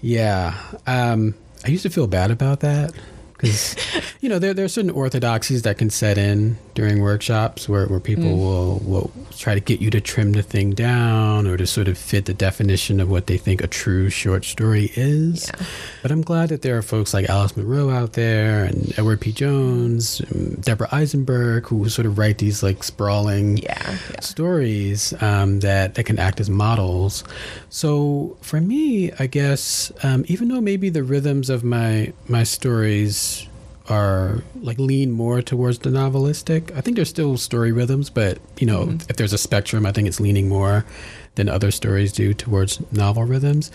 Yeah. 0.00 0.54
Um, 0.86 1.34
I 1.64 1.68
used 1.68 1.82
to 1.82 1.90
feel 1.90 2.06
bad 2.06 2.30
about 2.30 2.60
that 2.60 2.92
because 3.32 3.76
you 4.20 4.28
know 4.28 4.38
there, 4.38 4.54
there 4.54 4.64
are 4.64 4.68
certain 4.68 4.90
orthodoxies 4.90 5.62
that 5.62 5.78
can 5.78 5.90
set 5.90 6.18
in 6.18 6.56
during 6.74 7.00
workshops 7.00 7.68
where, 7.68 7.86
where 7.86 8.00
people 8.00 8.24
mm. 8.24 8.36
will, 8.36 8.78
will 8.80 9.10
try 9.30 9.54
to 9.54 9.60
get 9.60 9.80
you 9.80 9.90
to 9.90 10.00
trim 10.00 10.32
the 10.32 10.42
thing 10.42 10.70
down 10.70 11.46
or 11.46 11.56
to 11.56 11.66
sort 11.66 11.88
of 11.88 11.96
fit 11.96 12.26
the 12.26 12.34
definition 12.34 13.00
of 13.00 13.08
what 13.08 13.26
they 13.26 13.36
think 13.38 13.62
a 13.62 13.66
true 13.66 14.10
short 14.10 14.44
story 14.44 14.90
is 14.94 15.48
yeah. 15.48 15.66
but 16.02 16.10
i'm 16.10 16.22
glad 16.22 16.48
that 16.48 16.62
there 16.62 16.76
are 16.76 16.82
folks 16.82 17.14
like 17.14 17.28
alice 17.28 17.56
munro 17.56 17.90
out 17.90 18.14
there 18.14 18.64
and 18.64 18.92
edward 18.98 19.20
p 19.20 19.32
jones 19.32 20.18
deborah 20.60 20.88
eisenberg 20.92 21.66
who 21.66 21.88
sort 21.88 22.06
of 22.06 22.18
write 22.18 22.38
these 22.38 22.62
like 22.62 22.82
sprawling 22.82 23.56
yeah, 23.58 23.98
yeah. 24.10 24.20
stories 24.20 25.14
um, 25.22 25.60
that, 25.60 25.94
that 25.94 26.04
can 26.04 26.18
act 26.18 26.40
as 26.40 26.50
models 26.50 27.24
so 27.70 28.36
for 28.40 28.60
me 28.60 29.12
i 29.18 29.26
guess 29.26 29.92
um, 30.02 30.24
even 30.28 30.48
though 30.48 30.60
maybe 30.60 30.88
the 30.88 31.02
rhythms 31.02 31.48
of 31.50 31.62
my 31.62 32.12
my 32.28 32.42
stories 32.42 33.48
are 33.88 34.42
like 34.60 34.78
lean 34.78 35.12
more 35.12 35.42
towards 35.42 35.80
the 35.80 35.90
novelistic. 35.90 36.74
I 36.76 36.80
think 36.80 36.96
there's 36.96 37.10
still 37.10 37.36
story 37.36 37.72
rhythms, 37.72 38.10
but 38.10 38.38
you 38.58 38.66
know, 38.66 38.86
mm-hmm. 38.86 39.10
if 39.10 39.16
there's 39.16 39.32
a 39.32 39.38
spectrum, 39.38 39.86
I 39.86 39.92
think 39.92 40.08
it's 40.08 40.20
leaning 40.20 40.48
more 40.48 40.84
than 41.34 41.48
other 41.48 41.70
stories 41.70 42.12
do 42.12 42.32
towards 42.32 42.80
novel 42.92 43.24
rhythms. 43.24 43.70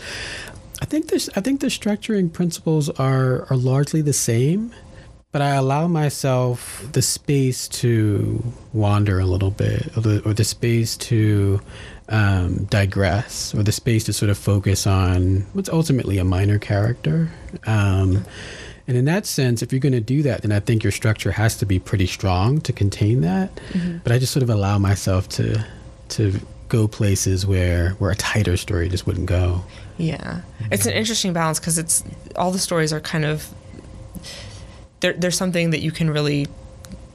I 0.81 0.85
think 0.85 1.07
this 1.07 1.29
I 1.35 1.41
think 1.41 1.59
the 1.59 1.67
structuring 1.67 2.31
principles 2.31 2.89
are 2.89 3.45
are 3.49 3.57
largely 3.57 4.01
the 4.01 4.13
same, 4.13 4.73
but 5.31 5.41
I 5.41 5.55
allow 5.55 5.87
myself 5.87 6.87
the 6.91 7.01
space 7.01 7.67
to 7.67 8.43
wander 8.73 9.19
a 9.19 9.25
little 9.25 9.51
bit, 9.51 9.95
or 9.95 10.01
the, 10.01 10.21
or 10.25 10.33
the 10.33 10.43
space 10.43 10.97
to 10.97 11.61
um, 12.07 12.65
digress, 12.65 13.53
or 13.53 13.61
the 13.61 13.71
space 13.71 14.05
to 14.05 14.13
sort 14.13 14.31
of 14.31 14.37
focus 14.37 14.87
on 14.87 15.45
what's 15.53 15.69
ultimately 15.69 16.17
a 16.17 16.23
minor 16.23 16.57
character. 16.57 17.29
Um, 17.67 18.25
and 18.89 18.97
in 18.97 19.05
that 19.05 19.27
sense, 19.27 19.61
if 19.61 19.71
you're 19.71 19.79
going 19.79 19.93
to 19.93 20.01
do 20.01 20.23
that, 20.23 20.41
then 20.41 20.51
I 20.51 20.59
think 20.59 20.83
your 20.83 20.91
structure 20.91 21.29
has 21.29 21.55
to 21.57 21.65
be 21.67 21.77
pretty 21.77 22.07
strong 22.07 22.59
to 22.61 22.73
contain 22.73 23.21
that. 23.21 23.55
Mm-hmm. 23.69 23.97
But 24.03 24.13
I 24.13 24.17
just 24.17 24.33
sort 24.33 24.41
of 24.41 24.49
allow 24.49 24.79
myself 24.79 25.29
to 25.29 25.63
to 26.09 26.39
go 26.69 26.87
places 26.87 27.45
where 27.45 27.91
where 27.99 28.09
a 28.09 28.15
tighter 28.15 28.57
story 28.57 28.89
just 28.89 29.05
wouldn't 29.05 29.27
go. 29.27 29.63
Yeah, 29.99 30.41
it's 30.71 30.87
an 30.87 30.93
interesting 30.93 31.33
balance 31.33 31.59
because 31.59 31.77
it's 31.77 32.03
all 32.35 32.49
the 32.49 32.57
stories 32.57 32.91
are 32.91 32.99
kind 32.99 33.25
of 33.25 33.53
there. 35.01 35.13
There's 35.13 35.37
something 35.37 35.69
that 35.69 35.81
you 35.81 35.91
can 35.91 36.09
really. 36.09 36.47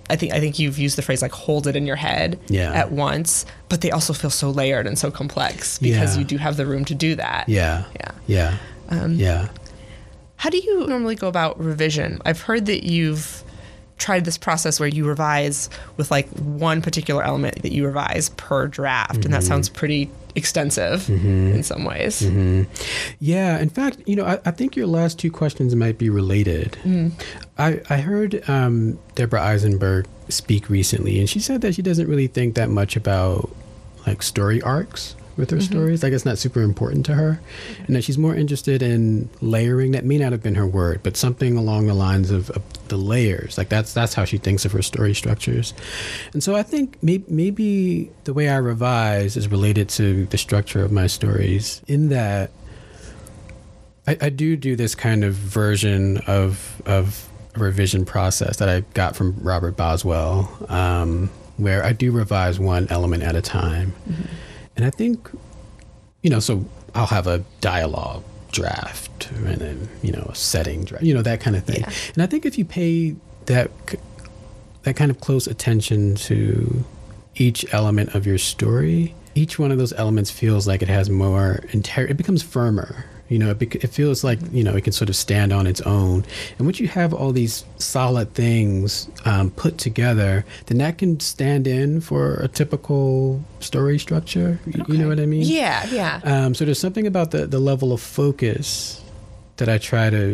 I 0.09 0.15
think 0.15 0.33
I 0.33 0.39
think 0.39 0.61
you've 0.61 0.79
used 0.79 0.97
the 0.97 1.03
phrase 1.03 1.23
like 1.23 1.33
hold 1.33 1.67
it 1.67 1.75
in 1.75 1.87
your 1.87 1.97
head 1.97 2.39
yeah. 2.47 2.73
at 2.73 2.93
once, 2.93 3.47
but 3.69 3.81
they 3.81 3.91
also 3.91 4.13
feel 4.13 4.31
so 4.31 4.49
layered 4.49 4.87
and 4.87 4.97
so 4.97 5.11
complex 5.11 5.81
because 5.81 6.15
yeah. 6.15 6.21
you 6.21 6.25
do 6.25 6.37
have 6.37 6.57
the 6.57 6.67
room 6.67 6.85
to 6.85 6.95
do 6.95 7.17
that. 7.17 7.49
Yeah. 7.49 7.83
Yeah. 7.97 8.13
Yeah. 8.29 8.59
Um, 8.91 9.15
yeah. 9.15 9.49
How 10.45 10.51
do 10.51 10.59
you 10.59 10.87
normally 10.87 11.15
go 11.15 11.27
about 11.27 11.59
revision? 11.59 12.21
I've 12.27 12.43
heard 12.43 12.67
that 12.67 12.85
you've 12.85 13.43
tried 13.97 14.27
this 14.27 14.37
process 14.37 14.79
where 14.79 14.91
you 14.91 15.07
revise 15.07 15.71
with 15.97 16.11
like 16.11 16.29
one 16.39 16.83
particular 16.83 17.23
element 17.23 17.63
that 17.63 17.73
you 17.73 17.87
revise 17.87 18.29
per 18.29 18.67
draft, 18.67 19.13
mm-hmm. 19.13 19.23
and 19.23 19.33
that 19.33 19.39
mm-hmm. 19.39 19.49
sounds 19.49 19.71
pretty 19.71 20.11
extensive 20.35 21.05
mm-hmm. 21.05 21.55
in 21.55 21.63
some 21.63 21.87
ways. 21.87 22.21
Mm-hmm. 22.21 22.65
Yeah, 23.21 23.59
in 23.59 23.71
fact, 23.71 24.03
you 24.05 24.17
know, 24.17 24.27
I, 24.27 24.39
I, 24.45 24.51
think 24.51 24.77
your 24.77 24.87
last 24.87 25.19
two 25.19 25.31
questions 25.31 25.75
might 25.75 25.97
be 25.97 26.11
related. 26.11 26.77
Mm. 26.83 27.13
I, 27.57 27.81
I 27.89 27.97
heard 28.03 28.47
um, 28.47 28.99
Deborah 29.15 29.41
Eisenberg 29.41 30.07
speak 30.29 30.69
recently, 30.69 31.21
and 31.21 31.31
she 31.31 31.41
said 31.41 31.63
that 31.63 31.75
she 31.75 31.81
doesn't 31.81 32.07
really 32.07 32.27
think 32.27 32.55
that 32.57 32.69
much 32.69 32.97
about 32.97 33.49
like 34.07 34.23
story 34.23 34.61
arcs 34.61 35.17
with 35.37 35.51
her 35.51 35.57
mm-hmm. 35.57 35.73
stories. 35.73 36.03
Like 36.03 36.13
it's 36.13 36.25
not 36.25 36.39
super 36.39 36.63
important 36.63 37.07
to 37.07 37.15
her, 37.15 37.41
and 37.87 37.97
that 37.97 38.03
she's 38.03 38.19
more 38.19 38.35
interested 38.35 38.83
in 38.83 39.29
layering. 39.41 39.93
That 39.93 40.05
may 40.05 40.19
not 40.19 40.33
have 40.33 40.43
been 40.43 40.55
her 40.55 40.67
word, 40.67 41.01
but 41.03 41.17
something 41.17 41.57
along 41.57 41.87
the 41.87 41.95
lines 41.95 42.31
of, 42.31 42.51
of 42.51 42.63
the 42.89 42.97
layers. 42.97 43.59
Like 43.59 43.69
that's 43.69 43.93
that's 43.93 44.15
how 44.15 44.25
she 44.25 44.39
thinks 44.39 44.65
of 44.65 44.73
her 44.73 44.83
story 44.83 45.15
structures. 45.15 45.75
And 46.33 46.43
so 46.43 46.55
I 46.55 46.63
think 46.63 47.03
maybe, 47.03 47.25
maybe 47.29 48.11
the 48.25 48.35
way 48.35 48.49
I 48.49 48.57
revise 48.57 49.37
is 49.37 49.49
related 49.49 49.89
to 49.91 50.27
the 50.27 50.39
structure 50.39 50.85
of 50.85 50.93
my 50.93 51.07
stories. 51.07 51.83
In 51.87 52.09
that, 52.11 52.51
I, 54.07 54.17
I 54.21 54.29
do 54.29 54.57
do 54.57 54.77
this 54.77 54.95
kind 54.95 55.25
of 55.25 55.35
version 55.35 56.19
of 56.27 56.83
of 56.87 57.29
revision 57.57 58.05
process 58.05 58.57
that 58.57 58.69
I 58.69 58.81
got 58.95 59.15
from 59.15 59.39
Robert 59.41 59.77
Boswell, 59.77 60.51
um, 60.69 61.31
where 61.57 61.85
I 61.85 61.93
do 61.93 62.11
revise 62.11 62.59
one 62.59 62.89
element 62.91 63.23
at 63.23 63.37
a 63.37 63.43
time. 63.43 63.93
Mm-hmm 64.09 64.44
and 64.77 64.85
I 64.85 64.91
think 64.91 65.31
you 66.23 66.31
know, 66.31 66.41
so 66.41 66.65
I'll 66.95 67.07
have 67.07 67.27
a 67.27 67.45
dialogue 67.61 68.25
draft 68.51 69.31
and 69.33 69.59
then 69.59 69.89
you 70.03 70.11
know 70.13 70.27
a 70.31 70.35
setting 70.35 70.85
draft, 70.85 71.05
you 71.05 71.15
know 71.15 71.23
that 71.23 71.41
kind 71.41 71.55
of 71.55 71.65
thing. 71.65 71.81
Yeah. 71.81 71.93
And 72.15 72.23
I 72.23 72.27
think 72.27 72.47
if 72.47 72.59
you 72.59 72.65
pay 72.65 73.15
that 73.47 73.71
that 74.83 74.97
kind 74.97 75.11
of 75.11 75.21
close 75.21 75.47
attention 75.47 76.15
to 76.15 76.85
each 77.37 77.65
element 77.73 78.15
of 78.15 78.27
your 78.27 78.39
story, 78.39 79.15
each 79.35 79.59
one 79.59 79.71
of 79.71 79.79
those 79.79 79.93
elements 79.93 80.31
feels 80.31 80.67
like 80.67 80.83
it 80.83 80.89
has 80.89 81.11
more 81.11 81.65
inter- 81.73 82.07
it 82.07 82.17
becomes 82.17 82.43
firmer. 82.43 83.05
You 83.35 83.41
know, 83.41 83.51
it, 83.51 83.91
feels 83.91 84.23
like 84.23 84.39
you 84.53 84.63
know 84.67 84.77
it 84.79 84.85
can 84.85 84.93
sort 84.93 85.09
of 85.11 85.17
stand 85.17 85.53
on 85.53 85.67
its 85.67 85.81
own. 85.81 86.25
And 86.59 86.67
once 86.69 86.79
you 86.79 86.87
have 86.89 87.11
all 87.13 87.33
these 87.33 87.65
solid 87.79 88.29
things 88.35 89.09
um, 89.25 89.51
put 89.51 89.77
together, 89.79 90.45
then 90.67 90.79
that 90.79 90.99
can 90.99 91.19
stand 91.19 91.67
in 91.67 92.01
for 92.01 92.35
a 92.35 92.49
typical 92.49 93.43
story 93.61 93.99
structure. 93.99 94.51
You- 94.67 94.85
You 94.89 94.99
know 94.99 95.09
what 95.09 95.19
I 95.19 95.27
mean? 95.27 95.43
Yeah, 95.43 95.81
yeah. 95.91 96.21
Um, 96.23 96.55
so 96.55 96.65
there's 96.65 96.79
something 96.79 97.07
about 97.09 97.29
the, 97.33 97.47
the 97.49 97.59
level 97.59 97.93
of 97.93 98.01
focus 98.01 99.03
that 99.57 99.69
I 99.69 99.79
try 99.79 100.11
to 100.11 100.27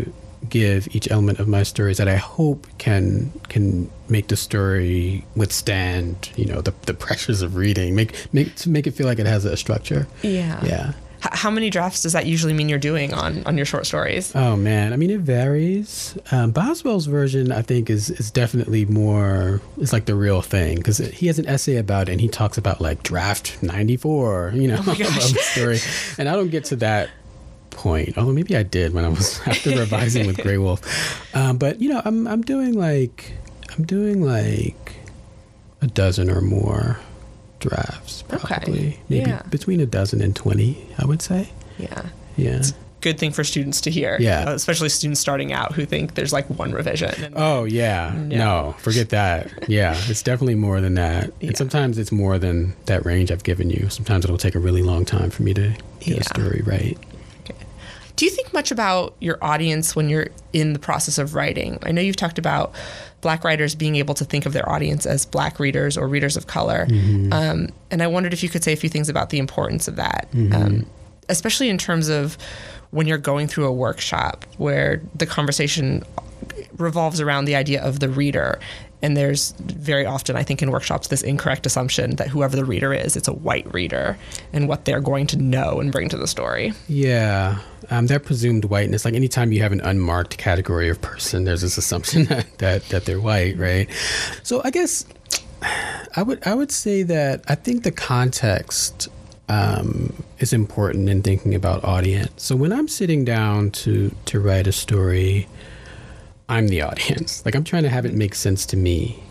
give 0.48 0.88
each 0.94 1.10
element 1.10 1.38
of 1.38 1.46
my 1.48 1.62
stories 1.64 1.96
that 1.98 2.08
I 2.08 2.16
hope 2.16 2.66
can 2.78 3.30
can 3.52 3.88
make 4.08 4.26
the 4.28 4.36
story 4.36 5.24
withstand 5.36 6.30
you 6.36 6.46
know 6.50 6.60
the, 6.62 6.72
the 6.86 6.94
pressures 6.94 7.42
of 7.42 7.56
reading 7.56 7.94
make 7.94 8.12
make 8.32 8.54
to 8.62 8.70
make 8.70 8.86
it 8.86 8.92
feel 8.96 9.06
like 9.06 9.18
it 9.18 9.26
has 9.26 9.44
a 9.44 9.56
structure. 9.56 10.06
yeah. 10.22 10.64
Yeah. 10.64 10.92
How 11.22 11.50
many 11.50 11.70
drafts 11.70 12.02
does 12.02 12.14
that 12.14 12.26
usually 12.26 12.52
mean 12.52 12.68
you're 12.68 12.78
doing 12.78 13.12
on 13.12 13.44
on 13.44 13.56
your 13.56 13.66
short 13.66 13.86
stories? 13.86 14.34
Oh 14.34 14.56
man, 14.56 14.92
I 14.92 14.96
mean 14.96 15.10
it 15.10 15.20
varies. 15.20 16.16
Um, 16.32 16.50
Boswell's 16.50 17.06
version, 17.06 17.52
I 17.52 17.62
think, 17.62 17.90
is 17.90 18.10
is 18.10 18.30
definitely 18.30 18.86
more. 18.86 19.60
It's 19.78 19.92
like 19.92 20.06
the 20.06 20.14
real 20.14 20.40
thing 20.40 20.76
because 20.76 20.98
he 20.98 21.26
has 21.26 21.38
an 21.38 21.46
essay 21.46 21.76
about 21.76 22.08
it 22.08 22.12
and 22.12 22.20
he 22.20 22.28
talks 22.28 22.56
about 22.58 22.80
like 22.80 23.02
draft 23.02 23.62
ninety 23.62 23.96
four, 23.96 24.52
you 24.54 24.68
know, 24.68 24.78
of 24.78 24.84
the 24.86 25.38
story, 25.52 25.78
and 26.18 26.28
I 26.28 26.36
don't 26.36 26.50
get 26.50 26.64
to 26.66 26.76
that 26.76 27.10
point. 27.70 28.16
Although 28.16 28.32
maybe 28.32 28.56
I 28.56 28.62
did 28.62 28.94
when 28.94 29.04
I 29.04 29.08
was 29.08 29.40
after 29.46 29.70
revising 29.70 30.26
with 30.26 30.38
Graywolf. 30.38 30.80
Um, 31.34 31.58
but 31.58 31.80
you 31.80 31.90
know, 31.90 32.00
I'm 32.04 32.26
I'm 32.26 32.42
doing 32.42 32.74
like 32.74 33.32
I'm 33.76 33.84
doing 33.84 34.22
like 34.22 34.94
a 35.82 35.86
dozen 35.86 36.30
or 36.30 36.40
more 36.40 36.98
drafts 37.60 38.24
Okay. 38.32 38.38
probably 38.46 39.00
maybe 39.08 39.30
Yeah. 39.30 39.42
between 39.50 39.80
a 39.80 39.86
dozen 39.86 40.20
and 40.20 40.34
20 40.34 40.76
i 40.98 41.04
would 41.06 41.22
say 41.22 41.48
Yeah. 41.78 42.02
yeah 42.36 42.50
It's- 42.56 42.70
a 42.70 42.74
Good 43.02 43.18
thing 43.18 43.32
for 43.32 43.44
students 43.44 43.80
to 43.80 43.90
hear. 43.90 44.18
Yeah. 44.20 44.44
Uh, 44.50 44.52
especially 44.52 44.90
students 44.90 45.20
starting 45.20 45.54
out 45.54 45.72
who 45.72 45.86
think 45.86 46.16
there's 46.16 46.34
like 46.34 46.44
one 46.50 46.70
revision. 46.72 47.08
And, 47.24 47.32
Oh 47.34 47.64
yeah. 47.64 48.12
No, 48.14 48.74
forget 48.76 49.08
that. 49.08 49.48
Yeah, 49.68 49.96
it's 50.08 50.20
definitely 50.22 50.56
more 50.56 50.82
than 50.82 50.96
that. 50.96 51.32
Yeah. 51.40 51.46
And 51.48 51.56
sometimes 51.56 51.96
it's 51.96 52.12
more 52.12 52.38
than 52.38 52.74
that 52.84 53.06
range 53.06 53.32
I've 53.32 53.42
given 53.42 53.70
you. 53.70 53.86
Sometimes 53.88 54.26
it'll 54.26 54.36
take 54.36 54.54
a 54.54 54.58
really 54.58 54.82
long 54.82 55.06
time 55.06 55.30
for 55.30 55.42
me 55.44 55.54
to 55.54 55.70
get 56.00 56.08
Yeah. 56.08 56.16
a 56.20 56.24
story 56.24 56.62
right. 56.66 56.98
Do 58.20 58.26
you 58.26 58.32
think 58.32 58.52
much 58.52 58.70
about 58.70 59.14
your 59.20 59.38
audience 59.40 59.96
when 59.96 60.10
you're 60.10 60.26
in 60.52 60.74
the 60.74 60.78
process 60.78 61.16
of 61.16 61.34
writing? 61.34 61.78
I 61.82 61.90
know 61.90 62.02
you've 62.02 62.16
talked 62.16 62.38
about 62.38 62.74
black 63.22 63.44
writers 63.44 63.74
being 63.74 63.96
able 63.96 64.12
to 64.12 64.26
think 64.26 64.44
of 64.44 64.52
their 64.52 64.68
audience 64.68 65.06
as 65.06 65.24
black 65.24 65.58
readers 65.58 65.96
or 65.96 66.06
readers 66.06 66.36
of 66.36 66.46
color. 66.46 66.86
Um, 67.32 67.70
and 67.90 68.02
I 68.02 68.08
wondered 68.08 68.34
if 68.34 68.42
you 68.42 68.50
could 68.50 68.62
say 68.62 68.74
a 68.74 68.76
few 68.76 68.90
things 68.90 69.08
about 69.08 69.30
the 69.30 69.38
importance 69.38 69.88
of 69.88 69.96
that, 69.96 70.28
um, 70.52 70.84
especially 71.30 71.70
in 71.70 71.78
terms 71.78 72.10
of 72.10 72.36
when 72.90 73.06
you're 73.06 73.16
going 73.16 73.48
through 73.48 73.64
a 73.64 73.72
workshop 73.72 74.44
where 74.58 75.00
the 75.14 75.24
conversation 75.24 76.02
revolves 76.76 77.22
around 77.22 77.46
the 77.46 77.56
idea 77.56 77.82
of 77.82 78.00
the 78.00 78.10
reader. 78.10 78.60
And 79.02 79.16
there's 79.16 79.52
very 79.60 80.04
often, 80.04 80.36
I 80.36 80.42
think, 80.42 80.62
in 80.62 80.70
workshops, 80.70 81.08
this 81.08 81.22
incorrect 81.22 81.66
assumption 81.66 82.16
that 82.16 82.28
whoever 82.28 82.56
the 82.56 82.64
reader 82.64 82.92
is, 82.92 83.16
it's 83.16 83.28
a 83.28 83.32
white 83.32 83.72
reader 83.72 84.18
and 84.52 84.68
what 84.68 84.84
they're 84.84 85.00
going 85.00 85.26
to 85.28 85.36
know 85.36 85.80
and 85.80 85.90
bring 85.90 86.08
to 86.10 86.16
the 86.16 86.26
story. 86.26 86.72
Yeah. 86.88 87.58
Um, 87.90 88.06
that 88.08 88.24
presumed 88.24 88.66
whiteness, 88.66 89.04
like 89.04 89.14
anytime 89.14 89.52
you 89.52 89.62
have 89.62 89.72
an 89.72 89.80
unmarked 89.80 90.38
category 90.38 90.88
of 90.88 91.00
person, 91.00 91.44
there's 91.44 91.62
this 91.62 91.78
assumption 91.78 92.24
that, 92.26 92.58
that, 92.58 92.88
that 92.90 93.04
they're 93.06 93.20
white, 93.20 93.56
right? 93.56 93.88
So 94.42 94.60
I 94.64 94.70
guess 94.70 95.06
I 96.16 96.22
would 96.22 96.46
I 96.46 96.54
would 96.54 96.72
say 96.72 97.02
that 97.04 97.44
I 97.48 97.54
think 97.54 97.82
the 97.82 97.92
context 97.92 99.08
um, 99.48 100.22
is 100.38 100.52
important 100.52 101.08
in 101.08 101.22
thinking 101.22 101.54
about 101.54 101.84
audience. 101.84 102.30
So 102.36 102.56
when 102.56 102.72
I'm 102.72 102.88
sitting 102.88 103.24
down 103.24 103.70
to 103.72 104.14
to 104.26 104.40
write 104.40 104.66
a 104.66 104.72
story, 104.72 105.48
I'm 106.50 106.68
the 106.68 106.82
audience. 106.82 107.44
Like 107.46 107.54
I'm 107.54 107.64
trying 107.64 107.84
to 107.84 107.88
have 107.88 108.04
it 108.04 108.12
make 108.12 108.34
sense 108.34 108.66
to 108.66 108.76
me, 108.76 109.22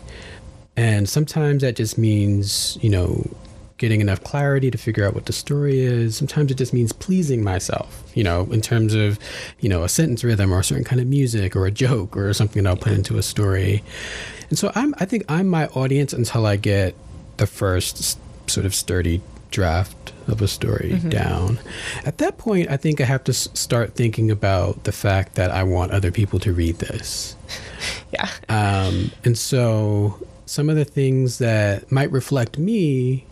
and 0.75 1.07
sometimes 1.07 1.61
that 1.61 1.75
just 1.75 1.97
means 1.97 2.77
you 2.81 2.89
know 2.89 3.29
getting 3.79 4.01
enough 4.01 4.23
clarity 4.23 4.69
to 4.69 4.77
figure 4.77 5.05
out 5.05 5.15
what 5.15 5.25
the 5.25 5.33
story 5.33 5.79
is. 5.79 6.15
Sometimes 6.15 6.51
it 6.51 6.57
just 6.57 6.73
means 6.73 6.91
pleasing 6.91 7.41
myself, 7.43 8.03
you 8.13 8.23
know, 8.23 8.43
in 8.51 8.61
terms 8.61 8.93
of, 8.93 9.17
you 9.61 9.69
know, 9.69 9.83
a 9.83 9.89
sentence 9.89 10.21
rhythm 10.21 10.53
or 10.53 10.59
a 10.59 10.63
certain 10.63 10.83
kind 10.83 11.01
of 11.01 11.07
music 11.07 11.55
or 11.55 11.65
a 11.65 11.71
joke 11.71 12.15
or 12.17 12.31
something 12.33 12.61
that 12.61 12.69
I'll 12.69 12.75
put 12.75 12.91
into 12.91 13.17
a 13.17 13.23
story. 13.23 13.81
And 14.49 14.59
so 14.59 14.71
I'm, 14.75 14.93
I 14.99 15.05
think 15.05 15.23
I'm 15.29 15.47
my 15.47 15.67
audience 15.67 16.11
until 16.11 16.45
I 16.45 16.57
get 16.57 16.93
the 17.38 17.47
first 17.47 18.19
sort 18.49 18.65
of 18.65 18.75
sturdy 18.75 19.21
draft 19.49 20.11
of 20.29 20.41
a 20.41 20.48
story 20.48 20.93
down. 21.09 21.59
At 22.05 22.17
that 22.19 22.38
point, 22.38 22.69
I 22.69 22.77
think 22.77 23.01
I 23.01 23.05
have 23.05 23.24
to 23.25 23.31
s- 23.31 23.50
start 23.53 23.95
thinking 23.95 24.29
about 24.31 24.83
the 24.83 24.91
fact 24.91 25.36
that 25.36 25.51
I 25.51 25.63
want 25.63 25.91
other 25.91 26.12
people 26.12 26.39
to 26.39 26.53
read 26.53 26.79
this. 26.79 27.36
Yeah. 28.12 28.27
Um, 28.50 29.12
and 29.24 29.38
so 29.38 30.25
some 30.45 30.69
of 30.69 30.75
the 30.75 30.83
things 30.83 31.38
that 31.38 31.89
might 31.91 32.12
reflect 32.12 32.57
me 32.57 33.25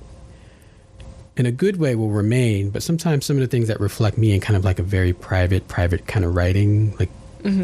in 1.35 1.45
a 1.45 1.51
good 1.51 1.77
way 1.77 1.95
will 1.95 2.09
remain, 2.11 2.69
but 2.69 2.81
sometimes 2.83 3.25
some 3.25 3.35
of 3.37 3.41
the 3.41 3.47
things 3.47 3.67
that 3.67 3.79
reflect 3.79 4.17
me 4.17 4.33
in 4.33 4.39
kind 4.39 4.55
of 4.55 4.63
like 4.63 4.79
a 4.79 4.83
very 4.83 5.13
private, 5.13 5.67
private 5.67 6.07
kind 6.07 6.23
of 6.23 6.35
writing, 6.35 6.95
like 6.97 7.09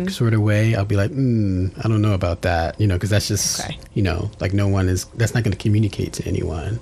sort 0.09 0.33
of 0.33 0.41
way, 0.41 0.75
I'll 0.75 0.85
be 0.85 0.95
like, 0.95 1.11
mm, 1.11 1.71
I 1.83 1.87
don't 1.89 2.01
know 2.01 2.13
about 2.13 2.41
that, 2.43 2.79
you 2.81 2.87
know, 2.87 2.95
because 2.95 3.09
that's 3.09 3.27
just, 3.27 3.59
Okay. 3.61 3.77
you 3.93 4.01
know, 4.01 4.29
like 4.39 4.53
no 4.53 4.67
one 4.67 4.87
is, 4.89 5.05
that's 5.15 5.33
not 5.33 5.43
going 5.43 5.51
to 5.51 5.57
communicate 5.57 6.13
to 6.13 6.25
anyone. 6.27 6.79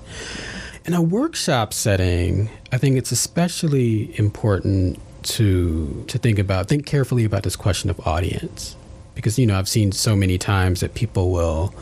In 0.84 0.94
a 0.94 1.02
workshop 1.02 1.72
setting, 1.72 2.50
I 2.72 2.78
think 2.78 2.96
it's 2.96 3.12
especially 3.12 4.18
important 4.18 4.98
to 5.22 6.04
to 6.08 6.18
think 6.18 6.38
about 6.38 6.68
think 6.68 6.86
carefully 6.86 7.24
about 7.24 7.44
this 7.44 7.56
question 7.56 7.90
of 7.90 8.00
audience. 8.06 8.76
Because 9.14 9.38
you 9.38 9.46
know 9.46 9.58
I've 9.58 9.68
seen 9.68 9.92
so 9.92 10.16
many 10.16 10.38
times 10.38 10.80
that 10.80 10.94
people 10.94 11.30
will 11.30 11.74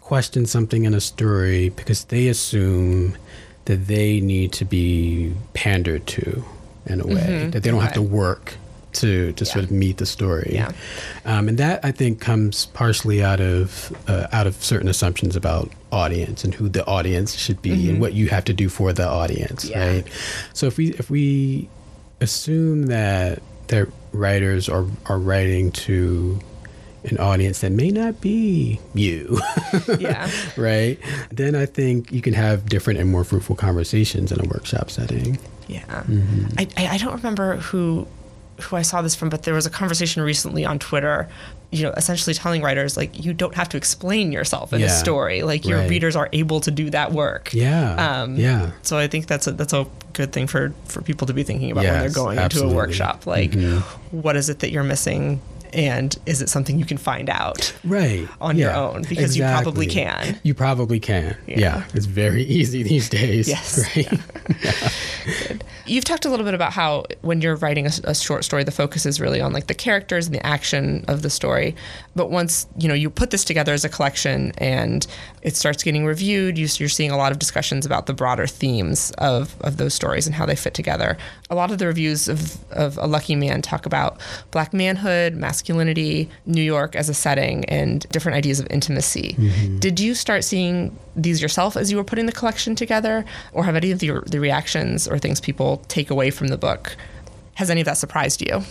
question 0.00 0.44
something 0.44 0.84
in 0.84 0.92
a 0.92 1.00
story 1.00 1.70
because 1.70 2.04
they 2.04 2.28
assume 2.28 3.16
that 3.64 3.86
they 3.86 4.20
need 4.20 4.52
to 4.52 4.64
be 4.64 5.32
pandered 5.54 6.06
to 6.08 6.44
in 6.86 7.00
a 7.00 7.06
way 7.06 7.14
mm-hmm. 7.14 7.50
that 7.50 7.62
they 7.62 7.70
don't 7.70 7.80
have 7.80 7.94
to 7.94 8.02
work 8.02 8.56
to 8.92 9.32
to 9.32 9.44
sort 9.44 9.64
of 9.64 9.70
meet 9.70 9.96
the 9.98 10.06
story 10.06 10.50
Yeah. 10.54 10.72
um, 11.24 11.48
and 11.48 11.58
that 11.58 11.84
I 11.84 11.92
think 11.92 12.20
comes 12.20 12.66
partially 12.66 13.22
out 13.22 13.40
of 13.40 13.92
uh, 14.08 14.26
out 14.32 14.46
of 14.46 14.54
certain 14.62 14.88
assumptions 14.88 15.36
about 15.36 15.70
audience 15.90 16.44
and 16.44 16.54
who 16.54 16.68
the 16.68 16.84
audience 16.86 17.34
should 17.36 17.60
be 17.62 17.88
and 17.90 18.00
what 18.00 18.12
you 18.14 18.28
have 18.28 18.44
to 18.44 18.52
do 18.54 18.68
for 18.68 18.92
the 18.92 19.06
audience, 19.06 19.64
Yeah. 19.64 19.86
right? 19.86 20.06
So 20.54 20.66
if 20.66 20.76
we 20.78 20.88
if 20.94 21.10
we 21.10 21.68
assume 22.20 22.86
that 22.86 23.42
that 23.68 23.88
writers 24.12 24.68
are 24.68 24.86
are 25.06 25.18
writing 25.18 25.72
to 25.72 26.38
an 27.04 27.18
audience 27.18 27.60
that 27.60 27.72
may 27.72 27.90
not 27.90 28.20
be 28.20 28.78
you, 28.94 29.40
Yeah. 29.98 30.30
right? 30.56 30.98
Then 31.30 31.56
I 31.56 31.66
think 31.66 32.12
you 32.12 32.20
can 32.22 32.32
have 32.34 32.68
different 32.68 33.00
and 33.00 33.10
more 33.10 33.24
fruitful 33.24 33.56
conversations 33.56 34.30
in 34.30 34.40
a 34.40 34.44
workshop 34.48 34.88
setting. 34.88 35.38
Yeah. 35.66 36.04
I, 36.58 36.68
I 36.76 36.86
I 36.94 36.98
don't 36.98 37.14
remember 37.16 37.56
who 37.56 38.06
who 38.62 38.76
I 38.76 38.82
saw 38.82 39.02
this 39.02 39.14
from, 39.14 39.28
but 39.28 39.42
there 39.42 39.54
was 39.54 39.66
a 39.66 39.70
conversation 39.70 40.22
recently 40.22 40.64
on 40.64 40.78
Twitter, 40.78 41.28
you 41.70 41.82
know, 41.84 41.90
essentially 41.96 42.34
telling 42.34 42.62
writers 42.62 42.96
like 42.96 43.24
you 43.24 43.32
don't 43.32 43.54
have 43.54 43.68
to 43.70 43.76
explain 43.76 44.32
yourself 44.32 44.72
in 44.72 44.82
a 44.82 44.88
story. 44.88 45.42
Like 45.42 45.66
your 45.66 45.78
Right. 45.78 45.90
readers 45.90 46.16
are 46.16 46.28
able 46.32 46.60
to 46.60 46.70
do 46.70 46.90
that 46.90 47.12
work. 47.12 47.52
Yeah, 47.52 47.94
Um, 48.22 48.36
yeah. 48.36 48.70
So 48.82 48.98
I 48.98 49.06
think 49.08 49.26
that's 49.26 49.46
a 49.46 49.52
that's 49.52 49.72
a 49.72 49.86
good 50.12 50.32
thing 50.32 50.46
for 50.46 50.72
for 50.86 51.00
people 51.02 51.26
to 51.26 51.32
be 51.32 51.42
thinking 51.42 51.70
about 51.70 51.84
when 51.84 51.98
they're 52.00 52.10
going 52.10 52.38
absolutely. 52.38 52.70
into 52.72 52.80
a 52.80 52.82
workshop. 52.86 53.26
Like, 53.26 53.52
Mhm. 53.52 53.80
what 54.10 54.36
is 54.36 54.48
it 54.48 54.58
that 54.60 54.70
you're 54.70 54.82
missing? 54.84 55.40
And 55.72 56.16
is 56.26 56.42
it 56.42 56.48
something 56.48 56.78
you 56.78 56.84
can 56.84 56.98
find 56.98 57.30
out? 57.30 57.72
right 57.84 58.28
on 58.40 58.56
your 58.56 58.72
own, 58.72 59.02
because 59.08 59.36
you 59.36 59.42
probably 59.42 59.86
can. 59.86 60.38
you 60.42 60.54
probably 60.54 61.00
can 61.00 61.36
Yeah. 61.46 61.58
yeah, 61.58 61.84
it's 61.94 62.06
very 62.06 62.42
easy 62.58 62.82
these 62.82 63.08
days 63.08 63.48
Yes, 63.48 63.96
right 63.96 65.62
You've 65.84 66.04
talked 66.04 66.24
a 66.24 66.30
little 66.30 66.44
bit 66.44 66.54
about 66.54 66.72
how 66.72 67.04
when 67.22 67.40
you're 67.40 67.56
writing 67.56 67.86
a, 67.86 67.90
a 68.04 68.14
short 68.14 68.44
story, 68.44 68.62
the 68.64 68.70
focus 68.70 69.04
is 69.04 69.20
really 69.20 69.40
on 69.40 69.52
like 69.52 69.66
the 69.66 69.74
characters 69.74 70.26
and 70.26 70.34
the 70.34 70.44
action 70.46 71.04
of 71.08 71.22
the 71.22 71.30
story. 71.30 71.74
But 72.14 72.30
once 72.30 72.66
you 72.78 72.88
know 72.88 72.94
you 72.94 73.10
put 73.10 73.30
this 73.30 73.44
together 73.44 73.72
as 73.72 73.84
a 73.84 73.88
collection 73.88 74.52
and 74.58 75.06
it 75.42 75.56
starts 75.56 75.82
getting 75.82 76.04
reviewed, 76.06 76.56
you, 76.56 76.68
you're 76.78 76.88
seeing 76.88 77.10
a 77.10 77.16
lot 77.16 77.32
of 77.32 77.38
discussions 77.38 77.84
about 77.84 78.06
the 78.06 78.14
broader 78.14 78.46
themes 78.46 79.10
of, 79.18 79.60
of 79.62 79.76
those 79.76 79.92
stories 79.92 80.26
and 80.26 80.34
how 80.34 80.46
they 80.46 80.54
fit 80.56 80.74
together. 80.74 81.16
A 81.50 81.54
lot 81.54 81.70
of 81.72 81.78
the 81.78 81.86
reviews 81.86 82.28
of, 82.28 82.62
of 82.72 82.96
A 82.98 83.06
Lucky 83.06 83.34
Man 83.34 83.60
talk 83.60 83.84
about 83.84 84.20
black 84.52 84.72
manhood, 84.72 85.34
masculinity, 85.34 85.61
New 85.68 86.62
York 86.62 86.96
as 86.96 87.08
a 87.08 87.14
setting, 87.14 87.64
and 87.66 88.08
different 88.10 88.36
ideas 88.36 88.60
of 88.60 88.66
intimacy. 88.70 89.34
Mm-hmm. 89.38 89.78
Did 89.78 90.00
you 90.00 90.14
start 90.14 90.44
seeing 90.44 90.96
these 91.16 91.42
yourself 91.42 91.76
as 91.76 91.90
you 91.90 91.96
were 91.96 92.04
putting 92.04 92.26
the 92.26 92.32
collection 92.32 92.74
together, 92.74 93.24
or 93.52 93.64
have 93.64 93.76
any 93.76 93.90
of 93.90 93.98
the, 93.98 94.20
the 94.26 94.40
reactions 94.40 95.06
or 95.08 95.18
things 95.18 95.40
people 95.40 95.82
take 95.88 96.10
away 96.10 96.30
from 96.30 96.48
the 96.48 96.58
book? 96.58 96.96
Has 97.54 97.70
any 97.70 97.80
of 97.80 97.84
that 97.86 97.98
surprised 97.98 98.40
you? 98.40 98.62